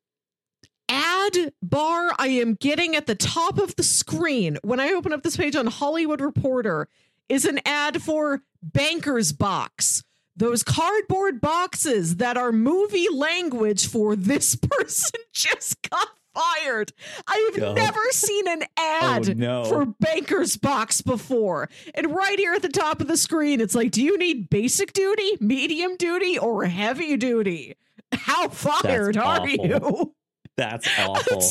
[0.90, 5.24] ad bar I am getting at the top of the screen when I open up
[5.24, 6.88] this page on Hollywood Reporter
[7.30, 10.04] is an ad for Banker's Box.
[10.36, 16.94] Those cardboard boxes that are movie language for this person just got fired.
[17.28, 17.74] I've Oh.
[17.74, 19.66] never seen an oh, ad Oh, no.
[19.66, 21.70] for Banker's Box before.
[21.94, 24.94] And right here at the top of the screen, it's like, do you need basic
[24.94, 27.76] duty, medium duty, or heavy duty?
[28.14, 29.50] How fired are awful.
[29.50, 30.16] you?
[30.56, 31.42] That's awful.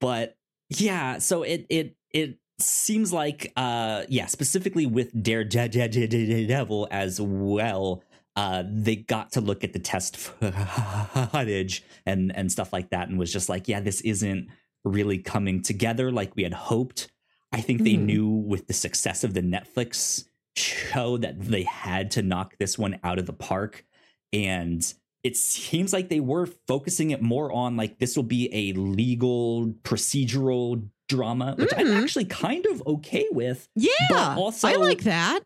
[0.00, 0.36] but
[0.70, 8.02] yeah, so it it it seems like uh yeah, specifically with Daredevil as well.
[8.36, 13.18] Uh, they got to look at the test footage and and stuff like that, and
[13.18, 14.48] was just like, yeah, this isn't
[14.84, 17.08] really coming together like we had hoped.
[17.52, 18.04] I think they Mhm.
[18.04, 23.00] knew with the success of the Netflix show that they had to knock this one
[23.02, 23.84] out of the park,
[24.32, 24.94] and
[25.24, 29.66] it seems like they were focusing it more on like this will be a legal
[29.82, 32.02] procedural drama, which I'm Mhm.
[32.02, 33.68] actually kind of okay with.
[33.74, 35.40] Yeah, also- I like that.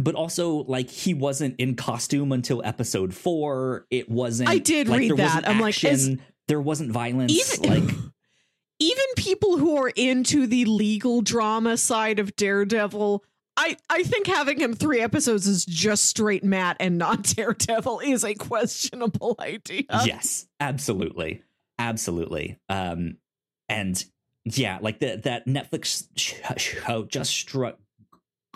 [0.00, 3.86] But also, like he wasn't in costume until episode four.
[3.90, 4.48] It wasn't.
[4.48, 5.24] I did like, read there that.
[5.24, 6.16] wasn't I'm like, is-
[6.46, 7.32] there wasn't violence.
[7.32, 7.94] Even like
[8.78, 13.24] even people who are into the legal drama side of Daredevil,
[13.56, 18.22] I I think having him three episodes is just straight Matt and not Daredevil is
[18.24, 19.82] a questionable idea.
[20.04, 21.42] yes, absolutely,
[21.80, 22.56] absolutely.
[22.68, 23.16] Um,
[23.68, 24.02] and
[24.56, 27.78] yeah, like the that Netflix show just struck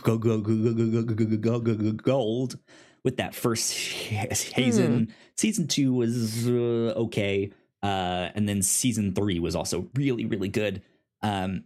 [0.03, 2.59] go go go go go go go go go go gold
[3.05, 5.13] with that first season.
[5.37, 7.51] Season two was uh, okay,
[7.83, 10.83] uh, and then season three was also really really good.
[11.23, 11.65] Um,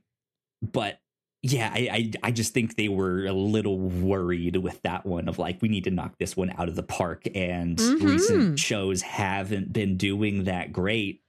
[0.63, 0.99] but
[1.43, 5.39] yeah, I, I I just think they were a little worried with that one of
[5.39, 8.03] like we need to knock this one out of the park, and Mhm.
[8.03, 11.23] recent shows haven't been doing that great.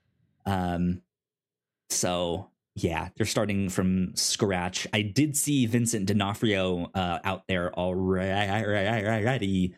[0.46, 1.02] Um,
[1.90, 4.88] so yeah, they're starting from scratch.
[4.94, 9.74] I did see Vincent D'Onofrio uh, out there already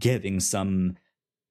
[0.00, 0.96] giving some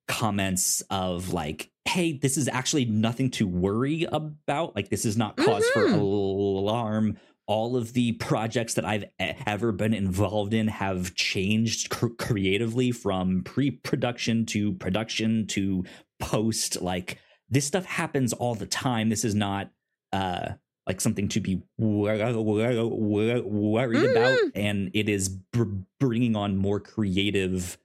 [0.08, 4.76] comments of like, "Hey, this is actually nothing to worry about.
[4.76, 6.00] Like, this is not cause for Mhm.
[6.00, 12.08] alarm." All of the projects that I've e- ever been involved in have changed cr-
[12.18, 15.84] creatively from pre-production to production to
[16.20, 16.82] post.
[16.82, 17.20] Like,
[17.50, 19.10] this stuff happens all the time.
[19.10, 19.72] This is not
[20.14, 20.54] uh
[20.88, 25.64] like something to be wor- wor- wor- worried about and it is br-
[26.00, 27.78] bringing on more creative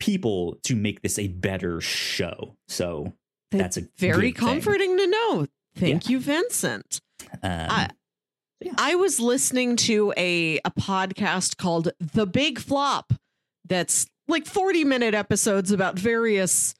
[0.00, 3.12] people to make this a better show so
[3.50, 4.48] that's a Very good thing.
[4.48, 5.46] comforting to know.
[5.76, 7.00] Thank you, Vincent.
[7.42, 7.90] um, I-
[8.78, 13.12] I was listening to a a podcast called The Big Flop
[13.68, 16.74] that's like 40 minute episodes about various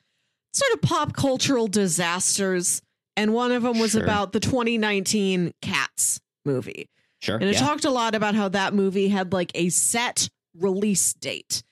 [0.55, 2.81] sort of pop cultural disasters
[3.17, 4.03] and one of them was Sure.
[4.03, 6.89] about the 2019 Cats movie.
[7.23, 7.61] sure And it yeah.
[7.61, 10.29] talked a lot about how that movie had like a set
[10.59, 11.63] release date.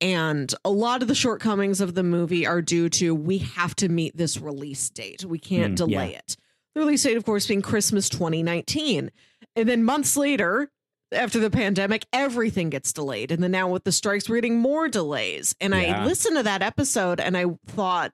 [0.00, 3.88] And a lot of the shortcomings of the movie are due to we have to
[3.88, 5.24] meet this release date.
[5.24, 6.18] We can't Mm, delay yeah.
[6.18, 6.36] it.
[6.74, 9.10] The release date, of course, being Christmas 2019.
[9.54, 10.70] And then months later,
[11.12, 13.30] after the pandemic, everything gets delayed.
[13.30, 15.54] And then now with the strikes, we're getting more delays.
[15.60, 18.12] And I listened to that episode and I thought,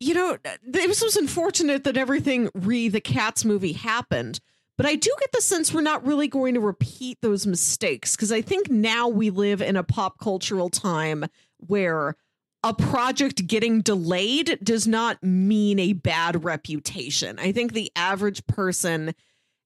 [0.00, 4.40] you know, it was just unfortunate that everything re the Cats movie happened.
[4.76, 8.32] But I do get the sense we're not really going to repeat those mistakes because
[8.32, 11.26] I think now we live in a pop cultural time
[11.58, 12.16] where
[12.62, 17.38] a project getting delayed does not mean a bad reputation.
[17.38, 19.14] I think the average person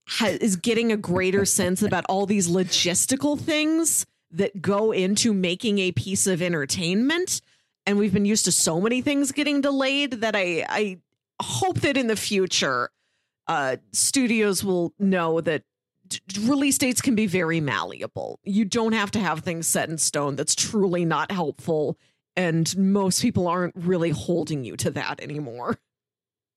[0.09, 5.79] ha- is getting a greater sense about all these logistical things that go into making
[5.79, 7.41] a piece of entertainment.
[7.87, 10.99] And we've been used to so many things getting delayed that I, I
[11.43, 12.91] hope that in the future,
[13.47, 15.63] uh, studios will know that
[16.07, 18.41] d- release dates can be very malleable.
[18.43, 20.37] You don't have to have things set in stone.
[20.37, 21.99] That's truly not helpful.
[22.37, 25.79] And most people aren't really holding you to that anymore.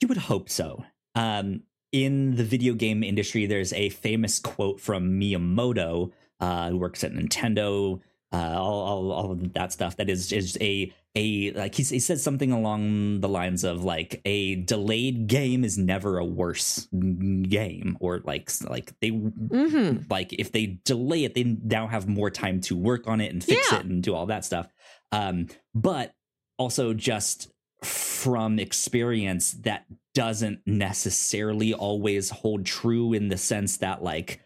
[0.02, 0.86] You would hope so.
[1.14, 7.04] Um, in the video game industry, there's a famous quote from Miyamoto, uh, who works
[7.04, 8.00] at Nintendo,
[8.34, 9.96] uh, all, all, all of that stuff.
[9.98, 14.22] That is is a a like he, he says something along the lines of like
[14.26, 20.04] a delayed game is never a worse game, or like like they Mm-hmm.
[20.10, 23.44] like if they delay it, they now have more time to work on it and
[23.44, 23.80] fix Yeah.
[23.80, 24.68] it and do all that stuff.
[25.12, 26.14] Um, but
[26.58, 27.50] also just
[27.84, 34.42] from experience, that doesn't necessarily always hold true in the sense that like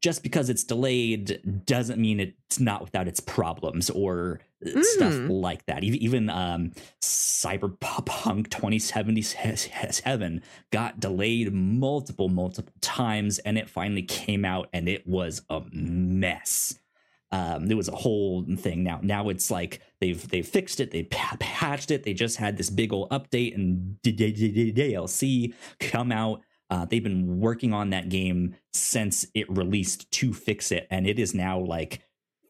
[0.00, 5.40] just because it's delayed doesn't mean it's not without its problems or stuff Mhm.
[5.42, 5.84] like that.
[5.84, 14.88] Even um, Cyberpunk 2077 got delayed multiple multiple times, and it finally came out, and
[14.88, 16.78] it was a mess.
[17.30, 18.84] Um, it was a whole thing.
[18.84, 22.04] Now, now it's like they've they've fixed it, they pa- patched it.
[22.04, 26.42] They just had this big old update and DLC come out.
[26.70, 31.18] Uh, they've been working on that game since it released to fix it, and it
[31.18, 32.00] is now like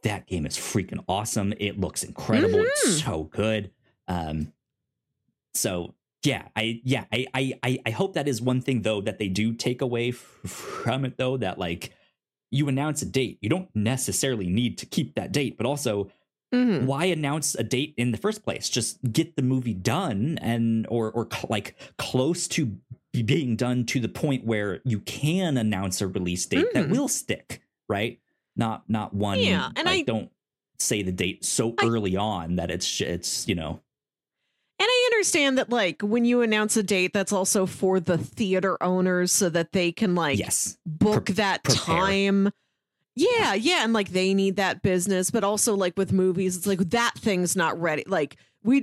[0.02, 1.52] that game is freaking awesome.
[1.58, 2.60] It looks incredible.
[2.60, 3.70] It's so good.
[4.06, 4.52] Um,
[5.54, 7.26] so yeah, I yeah I,
[7.62, 11.16] I I hope that is one thing though that they do take away from it
[11.16, 11.92] though that like
[12.50, 16.10] you announce a date, you don't necessarily need to keep that date, but also
[16.52, 16.86] Mm-hmm.
[16.86, 21.10] why announce a date in the first place just get the movie done and or
[21.10, 22.76] or cl- like close to
[23.22, 26.90] being done to the point where you can announce a release date that Mhm.
[26.90, 28.18] will stick right
[28.56, 30.30] not not one Yeah, and like, I- don't
[30.78, 33.80] say the date so I- early on that it's it's you know
[34.80, 38.76] And I understand that, like, when you announce a date, that's also for the theater
[38.82, 41.94] owners so that they can, like, yes book Pre- that prepare.
[41.96, 42.50] time.
[43.14, 43.84] Yeah, yeah.
[43.84, 45.30] And, like, they need that business.
[45.30, 48.02] But also, like, with movies, it's like that thing's not ready.
[48.08, 48.80] Like, we,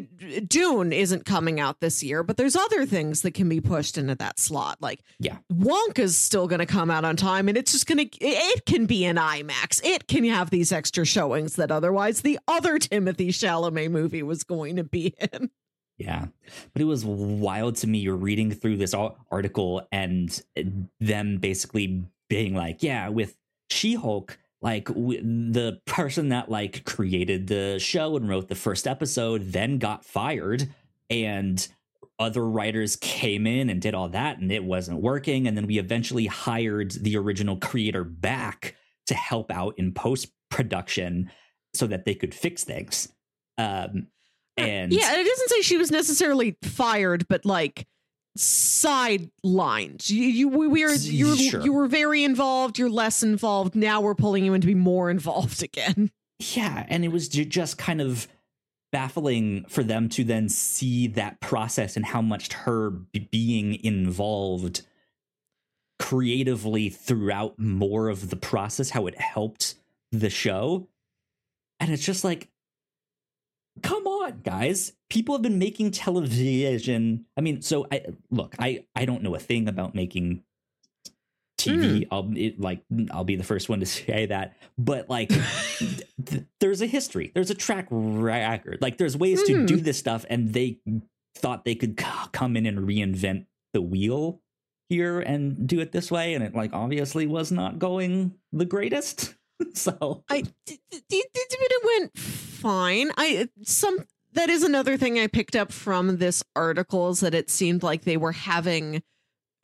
[0.47, 4.13] Dune isn't coming out this year, but there's other things that can be pushed into
[4.15, 4.77] that slot.
[4.79, 5.37] Like, Yeah.
[5.51, 8.85] Wonka's still going to come out on time and it's just going to, it can
[8.85, 9.83] be an IMAX.
[9.83, 14.75] It can have these extra showings that otherwise the other Timothée Chalamet movie was going
[14.75, 15.49] to be in.
[15.97, 16.27] Yeah.
[16.73, 17.99] But it was wild to me.
[17.99, 20.63] You're reading through this article and uh,
[20.99, 23.35] them basically being like, yeah, with
[23.69, 28.87] She Hulk, like w- the person that like created the show and wrote the first
[28.87, 30.69] episode then got fired
[31.09, 31.67] and
[32.19, 35.79] other writers came in and did all that and it wasn't working and then we
[35.79, 38.75] eventually hired the original creator back
[39.07, 41.31] to help out in post production
[41.73, 43.07] so that they could fix things.
[43.57, 44.07] Um
[44.57, 47.87] and yeah, and it doesn't say she was necessarily fired, but like
[48.37, 50.09] sidelined.
[50.09, 51.61] You, you we, are you Sure.
[51.61, 52.77] you were very involved.
[52.79, 54.01] You're less involved now.
[54.01, 56.11] We're pulling you in to be more involved again.
[56.39, 58.27] Yeah, and it was ju- just kind of
[58.91, 64.81] baffling for them to then see that process and how much her being involved
[65.99, 69.75] creatively throughout more of the process, how it helped
[70.11, 70.87] the show.
[71.79, 72.49] And it's just like,
[73.81, 74.93] come on, guys.
[75.09, 77.25] People have been making television.
[77.37, 80.43] I mean, so I look, I I don't know a thing about making
[81.57, 82.07] TV.
[82.09, 82.81] I'll it, like
[83.11, 84.55] I'll be the first one to say that.
[84.77, 85.29] But like
[86.25, 87.31] th- there's a history.
[87.35, 88.79] There's a track record.
[88.81, 89.67] Like there's ways to Mhm.
[89.67, 90.79] do this stuff and they
[91.35, 94.41] thought they could c- come in and reinvent the wheel
[94.89, 99.35] here and do it this way and it like obviously was not going the greatest.
[99.73, 100.43] so I
[101.09, 103.11] it went fine.
[103.17, 103.97] I some
[104.33, 108.03] that is another thing I picked up from this article is that it seemed like
[108.03, 108.97] they were having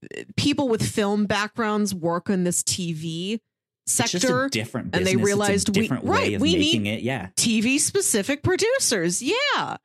[0.03, 3.39] uh, people with film backgrounds work in this TV
[3.85, 4.49] it's just a sector.
[4.49, 5.07] different and business.
[5.07, 7.01] they It's a realized we- right, we need- making it.
[7.03, 7.29] Yeah.
[7.37, 9.21] TV specific producers.
[9.21, 9.77] Yeah.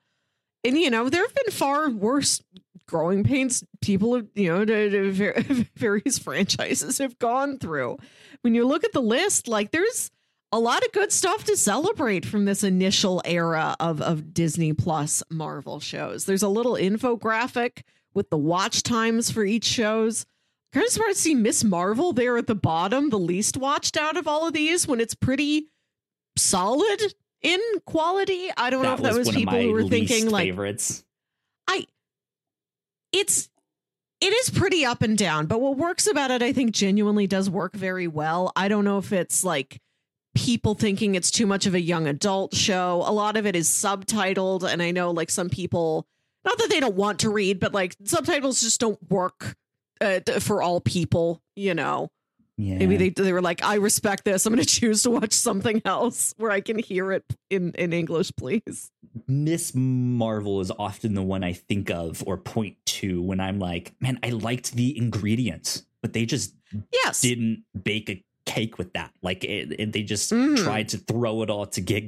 [0.64, 2.42] And, you know, there have been far worse
[2.92, 7.96] growing pains people have, you know, to, to various franchises have gone through.
[8.42, 10.10] When you look at the list, like there's
[10.52, 15.22] a lot of good stuff to celebrate from this initial era of, of Disney Plus
[15.30, 16.26] Marvel shows.
[16.26, 17.82] There's a little infographic
[18.12, 20.26] with the watch times for each shows.
[20.74, 24.18] Kind of surprised to see Miss Marvel there at the bottom, the least watched out
[24.18, 25.68] of all of these, when it's pretty
[26.36, 28.50] solid in quality.
[28.56, 31.04] I don't know if that was, was people who were thinking like favorites.
[33.12, 33.48] It's
[34.20, 37.50] it is pretty up and down, but what works about it, I think, genuinely does
[37.50, 38.52] work very well.
[38.54, 39.80] I don't know if it's like
[40.34, 43.02] people thinking it's too much of a young adult show.
[43.04, 46.06] A lot of it is subtitled, and I know like some people,
[46.44, 49.56] not that they don't want to read, but like subtitles just don't work
[50.00, 51.42] uh, for all people.
[51.56, 52.08] You know,
[52.56, 52.78] Yeah.
[52.78, 54.46] maybe they they were like, I respect this.
[54.46, 57.92] I'm going to choose to watch something else where I can hear it in in
[57.92, 58.90] English, please.
[59.26, 63.94] Miss Marvel is often the one I think of or point to when I'm like,
[64.00, 66.54] man, I liked the ingredients, but they just
[66.92, 67.20] yes.
[67.20, 69.12] didn't bake a cake with that.
[69.22, 70.56] Like it, it, they just mm.
[70.56, 72.06] tried to throw it all together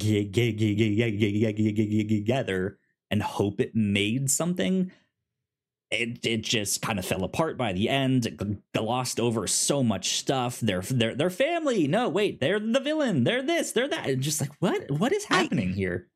[3.10, 4.90] and hope it made something.
[5.90, 8.40] It, it just kind of fell apart by the end.
[8.74, 10.58] Glossed over so much stuff.
[10.58, 11.86] Their their their family.
[11.86, 13.22] No, wait, they're the villain.
[13.22, 13.70] They're this.
[13.72, 14.08] They're that.
[14.08, 16.08] And just like what what is happening I, here?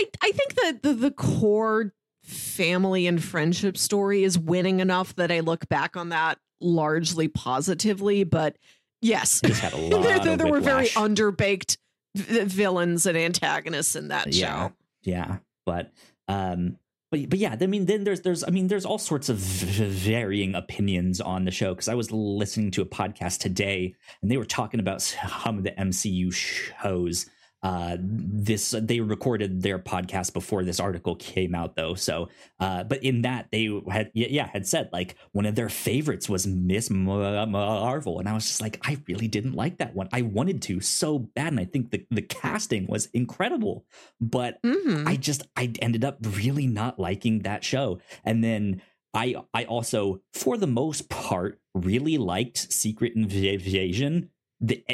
[0.00, 5.30] I, I think that the, the core family and friendship story is winning enough that
[5.30, 8.24] I look back on that largely positively.
[8.24, 8.56] But
[9.02, 10.02] yes, had a lot.
[10.02, 11.76] there, there, there were very underbaked
[12.14, 14.72] v- villains and antagonists in that yeah show.
[15.02, 15.92] yeah but
[16.28, 16.76] um
[17.10, 19.88] but, but yeah i mean then there's there's i mean there's all sorts of v-
[19.88, 24.36] varying opinions on the show because i was listening to a podcast today and they
[24.36, 27.26] were talking about some of the mcu shows
[27.62, 31.94] uh this they recorded their podcast before this article came out though.
[31.94, 32.28] So
[32.58, 36.46] uh but in that they had yeah, had said like one of their favorites was
[36.46, 38.18] miss marvel.
[38.18, 40.08] And i was just like i really didn't like that one.
[40.12, 41.48] I wanted to so bad.
[41.48, 43.84] And i think the the casting was incredible.
[44.20, 48.00] But hmm I just I ended up really not liking that show.
[48.24, 48.82] And then
[49.14, 54.30] I I also for the most part really liked Secret Invasion.
[54.60, 54.84] The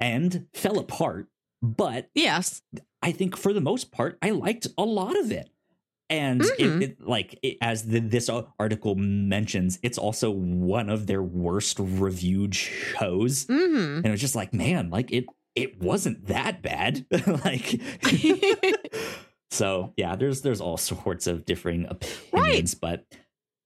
[0.00, 1.28] and fell apart,
[1.64, 2.62] but yes.
[3.02, 5.48] I think for the most part I liked a lot of it.
[6.10, 6.50] And Mhm.
[6.58, 8.28] it, it like it, as the, this
[8.58, 13.46] article mentions, it's also one of their worst reviewed shows.
[13.46, 15.24] hmm And it was just like, man, like it
[15.54, 17.06] it wasn't that bad.
[17.44, 17.80] like
[19.50, 23.06] so yeah, there's there's all sorts of differing opinions, but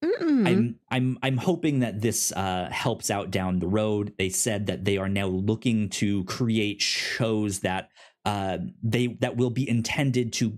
[0.05, 0.47] Mm-mm.
[0.47, 4.15] I'm I'm I'm hoping that this uh, helps out down the road.
[4.17, 7.91] They said that they are now looking to create shows that
[8.25, 10.51] uh, they that will be intended to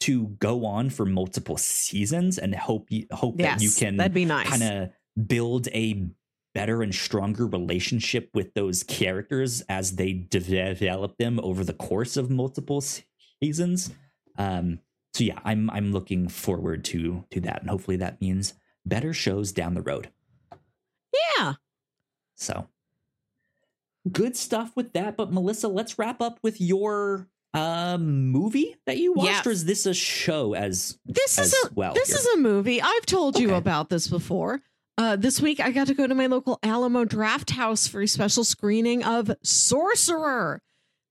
[0.00, 4.14] to go on for multiple seasons, and hope you hope yes, that you can that'd
[4.14, 4.48] be nice.
[4.48, 6.08] kind of build a
[6.54, 12.30] better and stronger relationship with those characters as they develop them over the course of
[12.30, 12.82] multiple
[13.42, 13.92] seasons.
[14.38, 14.78] Um,
[15.14, 18.54] so yeah, I'm I'm looking forward to to that, and hopefully that means
[18.84, 20.10] better shows down the road.
[21.38, 21.54] yeah.
[22.34, 22.68] So
[24.10, 25.16] good stuff with that.
[25.16, 29.46] But Melissa, let's wrap up with your uh, movie that you watched, Yes.
[29.46, 31.94] or is this a show as This as is a well?
[31.94, 32.18] this here?
[32.18, 32.82] is a movie.
[32.82, 34.60] I've told you about this before.
[34.98, 38.44] Uh, this week, I got to go to my local Alamo Drafthouse for a special
[38.44, 40.60] screening of Sorcerer.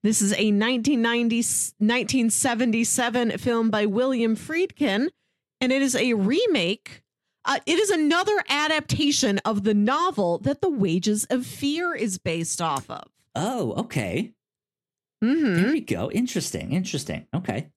[0.03, 1.37] This is a 1990,
[1.79, 5.07] 1977 film by William Friedkin,
[5.61, 7.03] and it is a remake.
[7.45, 12.61] Uh, it is another adaptation of the novel that The Wages of Fear is based
[12.61, 13.03] off of.
[13.35, 14.33] oh, okay.
[15.21, 16.11] hmm There we go.
[16.11, 16.73] Interesting.
[16.73, 17.27] Interesting.
[17.33, 17.69] Okay.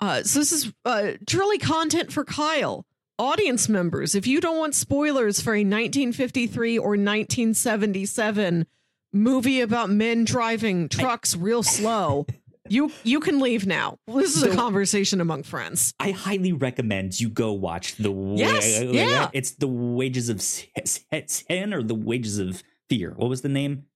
[0.00, 2.84] Uh, so this is uh, truly content for Kyle.
[3.18, 8.66] Audience members, if you don't want spoilers for a 1953 or 1977
[9.12, 12.26] movie about men driving trucks real slow,
[12.68, 13.96] you you can leave now.
[14.06, 15.92] This is a conversation among friends.
[15.98, 18.12] I highly recommend you go watch the.
[18.12, 19.30] Yes, wa- yeah.
[19.32, 23.12] It's the wages of sin or the wages of fear.
[23.16, 23.86] What was the name?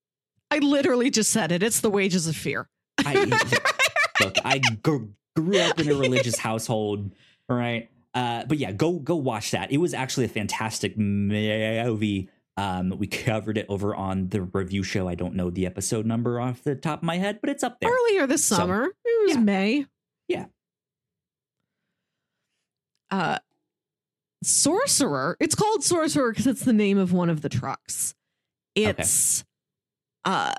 [0.51, 1.63] I literally just said it.
[1.63, 2.69] It's the wages of fear.
[3.05, 3.15] I,
[4.21, 7.13] look, I gr- grew up in a religious household,
[7.49, 7.91] right?
[8.15, 9.73] Uh, but yeah, go go watch that.
[9.73, 12.29] It was actually a fantastic movie.
[12.57, 15.09] Um, we covered it over on the review show.
[15.09, 17.79] I don't know the episode number off the top of my head, but it's up
[17.81, 17.91] there.
[17.91, 19.41] Earlier this So, summer, it was yeah.
[19.41, 19.87] May.
[20.29, 20.47] Yeah.
[23.11, 23.39] Uh,
[24.43, 25.37] Sorcerer.
[25.41, 28.15] It's called Sorcerer because it's the name of one of the trucks.
[28.75, 29.45] It's
[30.25, 30.53] uh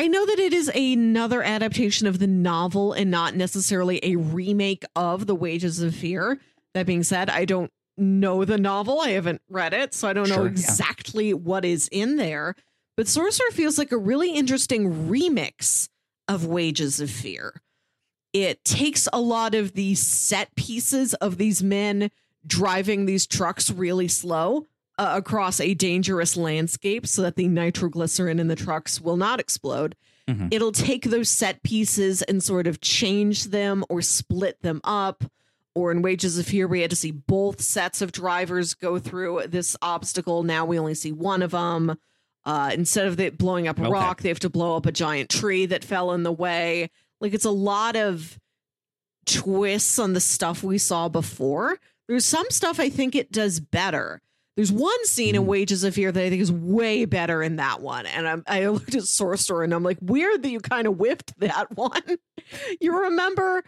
[0.00, 4.84] I know that it is another adaptation of the novel and not necessarily a remake
[4.94, 6.38] of The Wages of Fear.
[6.74, 9.00] That being said, I don't know the novel.
[9.00, 10.50] I haven't read it, so I don't know Sure, yeah.
[10.50, 12.54] exactly what is in there.
[12.96, 15.88] But Sorcerer feels like a really interesting remix
[16.26, 17.60] of Wages of Fear.
[18.32, 22.10] It takes a lot of the set pieces of these men
[22.46, 24.66] driving these trucks really slow
[24.98, 29.94] uh, across a dangerous landscape so that the nitroglycerin in the trucks will not explode
[30.28, 30.52] Mhm.
[30.52, 35.24] it'll take those set pieces and sort of change them or split them up.
[35.74, 39.42] Or in Wages of Fear, we had to see both sets of drivers go through
[39.48, 40.42] this obstacle.
[40.42, 41.96] Now we only see one of them.
[42.44, 43.90] Uh, instead of it blowing up a Okay.
[43.92, 46.90] rock, they have to blow up a giant tree that fell in the way.
[47.20, 48.38] Like it's a lot of
[49.26, 51.78] twists on the stuff we saw before.
[52.08, 54.20] There's some stuff I think it does better.
[54.56, 55.46] There's one scene in Mhm.
[55.46, 58.06] Wages of Fear that I think is way better in that one.
[58.06, 60.94] And I'm, I looked at Source Story and I'm like, weird that you kind of
[60.96, 62.02] whiffed that one.
[62.80, 63.62] you remember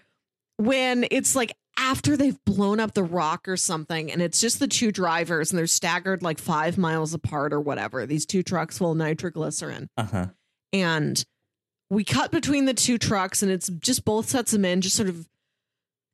[0.56, 4.68] when it's like after they've blown up the rock or something and it's just the
[4.68, 8.92] two drivers and they're staggered like five miles apart or whatever, these two trucks full
[8.92, 9.88] of nitroglycerin.
[9.96, 10.26] Uh huh.
[10.72, 11.24] and
[11.88, 15.08] we cut between the two trucks and it's just both sets of men just sort
[15.08, 15.26] of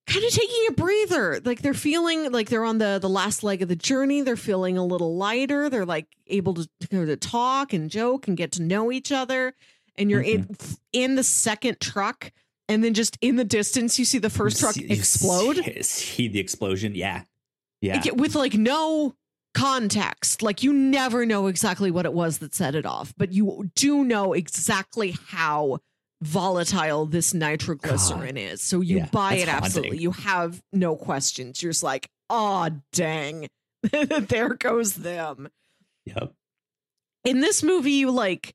[0.06, 1.40] kind of taking a breather.
[1.44, 4.22] Like they're feeling like they're on the the last leg of the journey.
[4.22, 5.68] They're feeling a little lighter.
[5.68, 9.54] They're like able to, to, talk and joke and get to know each other.
[9.96, 10.56] And you're in
[10.92, 12.32] in the second truck
[12.68, 16.38] and then just in the distance you see the first truck See- explode See, the
[16.40, 16.94] explosion?
[16.94, 17.22] Yeah.
[17.80, 18.02] Yeah.
[18.14, 19.14] With like no
[19.54, 20.42] context.
[20.42, 24.04] Like you never know exactly what it was that set it off, but you do
[24.04, 25.78] know exactly how
[26.22, 28.62] volatile this nitroglycerin is.
[28.62, 29.98] So you Yeah, buy it absolutely.
[29.98, 31.62] You have no questions.
[31.62, 33.48] You're just like, oh dang.
[33.92, 35.48] there goes them.
[36.06, 36.32] Yep.
[37.24, 38.54] In this movie, you like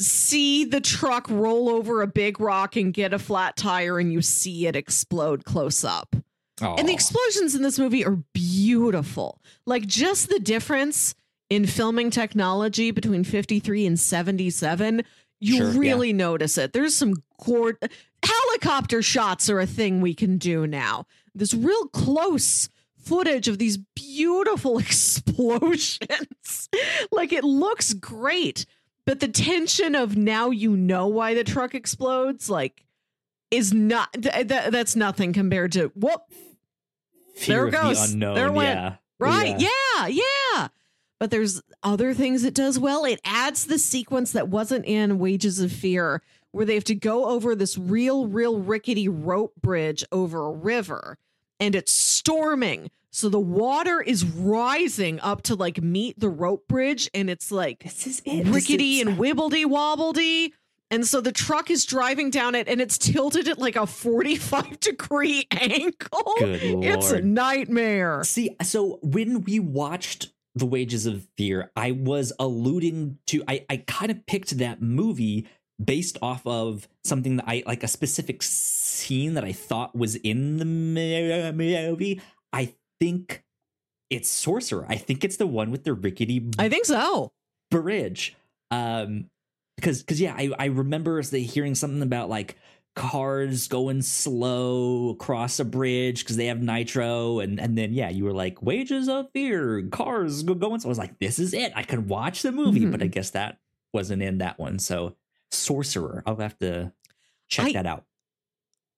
[0.00, 4.22] see the truck roll over a big rock and get a flat tire and you
[4.22, 6.14] see it explode close up.
[6.60, 9.40] And the explosions in this movie are beautiful.
[9.66, 11.14] Like just the difference
[11.50, 15.02] in filming technology between 53 and 77,
[15.40, 15.78] you Sure, yeah.
[15.78, 16.72] really notice it.
[16.72, 17.76] There's some cord
[18.24, 21.06] helicopter shots are a thing we can do now.
[21.34, 22.68] This real close
[23.00, 24.78] footage of these beautiful
[25.78, 26.68] explosions.
[27.12, 28.66] like it looks great,
[29.08, 32.84] but the tension of now you know why the truck explodes like
[33.50, 36.20] is not th- th- that's nothing compared to whoop
[37.38, 38.08] Fear there goes.
[38.08, 38.34] The unknown.
[38.34, 38.78] There went.
[38.78, 38.96] yeah.
[39.18, 39.58] Right.
[39.58, 40.06] Yeah.
[40.06, 40.68] yeah.
[41.20, 43.04] But there's other things it does well.
[43.04, 46.22] It adds the sequence that wasn't in Wages of Fear,
[46.52, 51.18] where they have to go over this real, real rickety rope bridge over a river
[51.60, 52.90] and it's storming.
[53.10, 57.82] So the water is rising up to like meet the rope bridge and it's like
[57.82, 58.44] This is it.
[58.44, 60.52] This rickety is- and wibbledy wobbledy.
[60.90, 64.80] And so the truck is driving down it and it's tilted at like a 45
[64.80, 66.34] degree angle.
[66.38, 68.24] Good It's a nightmare.
[68.24, 73.76] See, so when we watched The Wages of Fear, I was alluding to I, I
[73.86, 75.46] kind of picked that movie
[75.82, 80.56] based off of something that I like a specific scene that I thought was in
[80.56, 82.20] the movie.
[82.52, 83.44] I think
[84.10, 84.86] it's Sorcerer.
[84.88, 87.32] I think it's the one with the rickety I think so.
[87.70, 88.36] bridge.
[88.70, 89.30] Um,
[89.76, 92.56] because because yeah, I I remember hearing something about like
[92.96, 98.24] cars going slow across a bridge because they have nitro and and then yeah you
[98.24, 101.70] were like wages of fear cars go going so i was like this is it
[101.76, 103.12] i could watch the movie but i Mhm.
[103.12, 103.58] guess that
[103.92, 105.14] wasn't in that one so
[105.52, 106.92] sorcerer i'll have to
[107.46, 108.04] check I- that out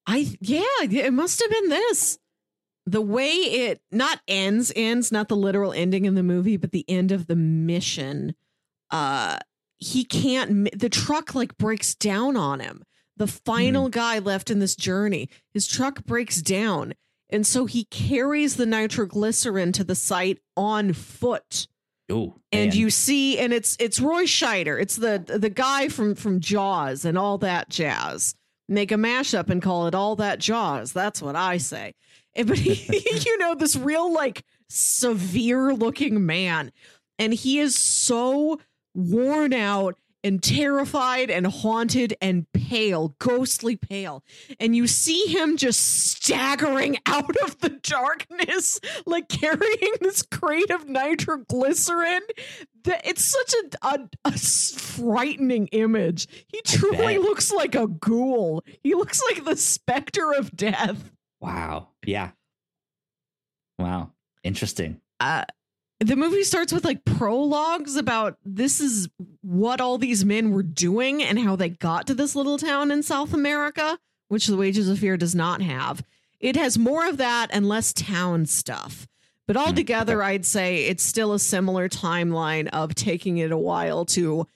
[0.06, 2.18] I yeah, it must have been this.
[2.91, 6.85] The way it not ends ends not the literal ending in the movie, but the
[6.89, 8.35] end of the mission.
[8.91, 9.39] Uh
[9.79, 12.83] he can't the truck like breaks down on him.
[13.17, 16.95] The final guy left in this journey, his truck breaks down.
[17.29, 21.69] And so he carries the nitroglycerin to the site on foot.
[22.11, 22.77] oh and man.
[22.79, 27.17] you see and it's it's roy scheider it's the the guy from from jaws and
[27.17, 28.35] all that jazz
[28.69, 31.95] make a mashup and call it all that jaws that's what i say
[32.35, 32.74] but he,
[33.24, 36.73] you know this real like severe looking man.
[37.19, 38.61] And he is so
[38.94, 44.23] worn out and terrified and haunted and pale ghostly pale.
[44.59, 50.89] And you see him just staggering out of the darkness like carrying this crate of
[50.89, 52.20] nitroglycerin.
[52.85, 56.27] That it's such a a frightening image.
[56.48, 58.65] He truly looks like a ghoul.
[58.82, 61.11] He looks like the specter of death
[61.41, 62.31] wow yeah
[63.79, 64.11] wow
[64.43, 65.45] interesting uh,
[66.01, 69.09] the movie starts with like prologues about this is
[69.43, 73.03] what all these men were doing and how they got to this little town in
[73.03, 73.99] South America,
[74.29, 76.03] which the Wages of Fear does not have.
[76.39, 79.07] It has more of that and less town stuff.
[79.47, 84.47] But altogether, I'd say it's still a similar timeline of taking it a while to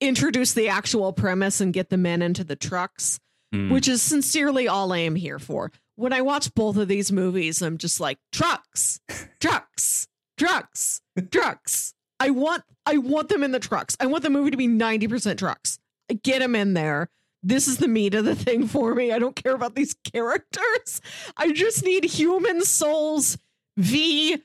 [0.00, 3.20] introduce the actual premise and get the men into the trucks
[3.54, 3.70] Hmm.
[3.70, 5.70] which is sincerely all I am here for.
[5.96, 9.00] When I watch both of these movies, I'm just like trucks,
[9.40, 11.00] trucks, trucks,
[11.30, 11.94] trucks.
[12.18, 13.96] I want I want them in the trucks.
[14.00, 15.78] I want the movie to be 90% trucks.
[16.22, 17.08] Get them in there.
[17.42, 19.12] this is the meat of the thing for me.
[19.12, 21.00] I don't care about these characters.
[21.36, 23.38] I just need human souls
[23.76, 24.42] v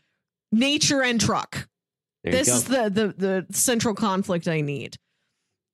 [0.51, 1.67] nature and truck.
[2.23, 4.97] There this is the, the the central conflict I need.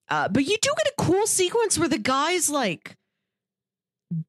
[0.07, 2.95] Uh, but you do get a cool sequence where the guys like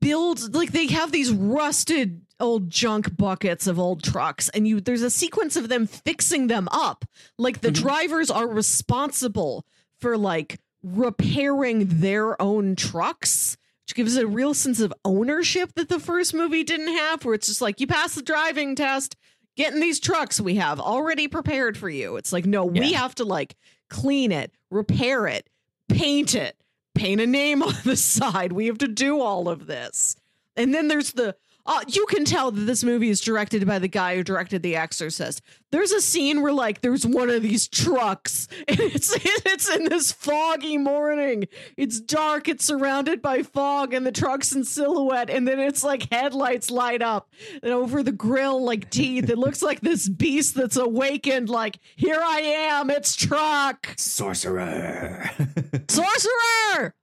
[0.00, 5.02] build like they have these rusted old junk buckets of old trucks and you there's
[5.02, 7.04] a sequence of them fixing them up.
[7.38, 7.74] Like the Mhm.
[7.82, 9.64] drivers are responsible
[10.00, 15.88] for like repairing their own trucks which gives it a real sense of ownership that
[15.88, 19.14] the first movie didn't have where it's just like you pass the driving test.
[19.56, 22.16] Get in these trucks we have already prepared for you.
[22.16, 23.54] It's like no we have to like
[23.88, 25.48] clean it repair it
[25.88, 26.55] paint it
[26.96, 28.52] paint a name on the side.
[28.52, 30.16] We have to do all of this.
[30.56, 31.36] And then there's the
[31.66, 34.76] uh, you can tell that this movie is directed by the guy who directed The
[34.76, 35.42] Exorcist.
[35.72, 39.12] There's a scene where like there's one of these trucks and it's
[39.44, 41.48] it's in this foggy morning.
[41.76, 46.10] It's dark, it's surrounded by fog and the truck's in silhouette and then it's like
[46.12, 47.28] headlights light up
[47.62, 49.28] and over the grill like teeth.
[49.28, 53.88] It looks like this beast that's awakened like here I am, it's truck.
[53.96, 55.30] Sorcerer.
[55.88, 56.94] Sorcerer.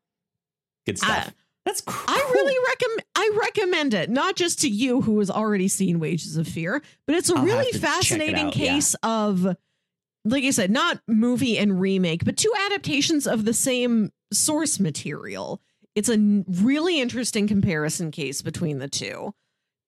[0.86, 1.28] Good stuff.
[1.30, 2.04] I- That's cool.
[2.08, 6.36] I really recommend I recommend it, not just to you who has already seen Wages
[6.36, 8.74] of Fear, but it's a I'll really have to check it fascinating out, yeah.
[8.74, 9.56] case of
[10.26, 15.62] like I said, not movie and remake, but two adaptations of the same source material.
[15.96, 16.18] It's a
[16.48, 19.34] really interesting comparison case between the two.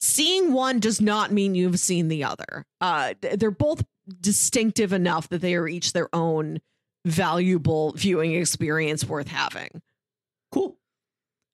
[0.01, 2.65] Seeing one does not mean you've seen the other.
[2.79, 3.83] Uh, th- they're both
[4.21, 6.59] distinctive enough that they are each their own
[7.05, 9.81] valuable viewing experience worth having.
[10.51, 10.77] cool.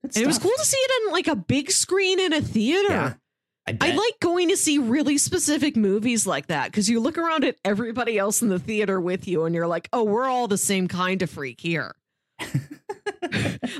[0.03, 2.89] It was cool to see it on like a big screen in a theater.
[2.89, 3.13] Yeah.
[3.67, 7.43] I, I like going to see really specific movies like that because you look around
[7.45, 10.57] at everybody else in the theater with you and you're like, oh, we're all the
[10.57, 11.93] same kind of freak here.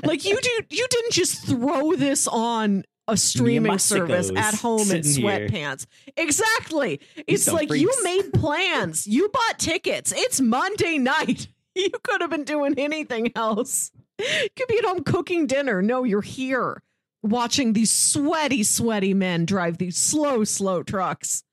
[0.04, 5.02] like you do you didn't just throw this on a streaming service at home in
[5.02, 5.48] sitting here.
[5.48, 5.86] sweatpants.
[6.16, 7.00] Exactly.
[7.26, 9.06] It's like you made plans.
[9.06, 10.12] you bought tickets.
[10.14, 11.48] It's Monday night.
[11.74, 13.92] You could have been doing anything else.
[14.18, 14.26] You
[14.56, 15.82] could be at home cooking dinner.
[15.82, 16.82] No, you're here
[17.22, 21.44] watching these sweaty, sweaty men drive these slow, slow trucks.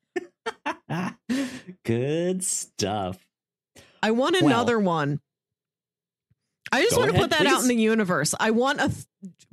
[1.85, 3.25] Good stuff.
[4.01, 5.19] I want Well- another one.
[6.71, 8.35] I just want to ahead, put that out in the universe.
[8.39, 8.89] I want a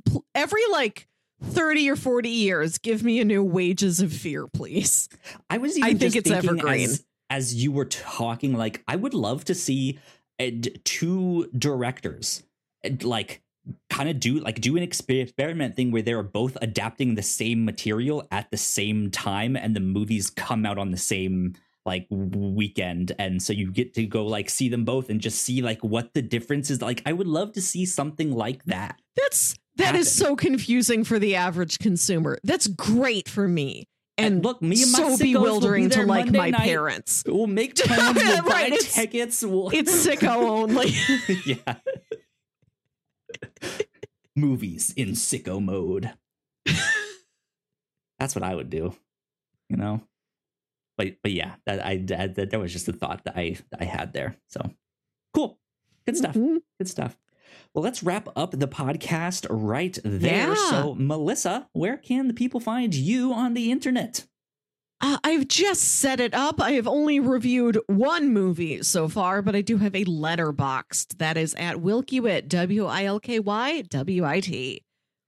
[0.05, 1.07] th- every like
[1.43, 5.09] 30 or 40 years, give me a new wages of fear, please.
[5.49, 6.89] I was I even think it's thinking evergreen.
[6.89, 9.97] As, as you were talking, like I would love to see
[10.39, 10.51] uh,
[10.83, 12.43] two directors
[13.01, 13.41] like
[13.89, 18.25] kind of do like do an experiment thing where they're both adapting the same material
[18.31, 21.53] at the same time and the movies come out on the same
[21.85, 25.61] like weekend and so you get to go like see them both and just see
[25.61, 29.55] like what the difference is like i would love to see something like that That's
[29.77, 30.27] that is Happen.
[30.29, 32.39] so confusing for the average consumer.
[32.43, 33.85] That's great for me.
[34.17, 36.61] And And look, me and my so will be bewildering to like Monday my night.
[36.61, 37.23] parents.
[37.27, 40.95] we'll make plans we'll buy it's- tickets we'll It's sicko only.
[41.45, 41.75] yeah.
[44.35, 46.11] Movies in sicko mode.
[48.19, 48.95] That's what I would do,
[49.69, 50.01] you know.
[50.97, 53.81] But but yeah, that I that, that, that was just a thought that I that
[53.81, 54.35] I had there.
[54.47, 54.71] So
[55.33, 55.59] cool,
[56.05, 56.61] good stuff, Mhm.
[56.79, 57.17] good stuff.
[57.73, 60.49] Well, let's wrap up the podcast right there.
[60.49, 60.69] Yeah.
[60.69, 64.25] So, Melissa, where can the people find you on the internet?
[64.99, 66.59] Uh, I've just set it up.
[66.59, 71.37] I have only reviewed one movie so far, but I do have a Letterboxd that
[71.37, 74.81] is at Wilkywit, W I L K Y W I T.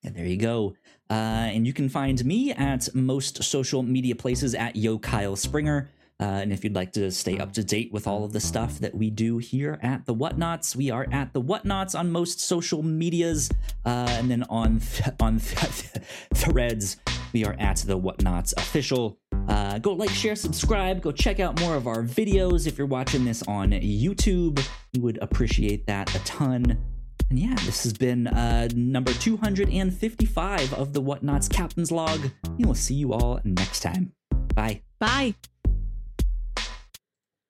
[0.03, 0.75] And there you go.
[1.09, 1.13] Uh,
[1.53, 5.89] and you can find me at most social media places at Yo Kyle Springer.
[6.21, 8.79] Uh, and if you'd like to stay up to date with all of the stuff
[8.79, 12.83] that we do here at the Whatnauts, we are at the Whatnauts on most social
[12.83, 13.49] medias,
[13.85, 16.97] uh, and then on th- on th- Threads,
[17.31, 19.17] we are at the Whatnauts official.
[19.49, 21.01] Uh, go like, share, subscribe.
[21.01, 22.67] Go check out more of our videos.
[22.67, 26.77] If you're watching this on YouTube, we would appreciate that a ton.
[27.29, 32.19] And yeah, this has been uh, number 255 of the Whatnauts Captain's Log.
[32.43, 34.13] And we'll see you all next time.
[34.53, 34.81] Bye.
[34.99, 35.35] Bye.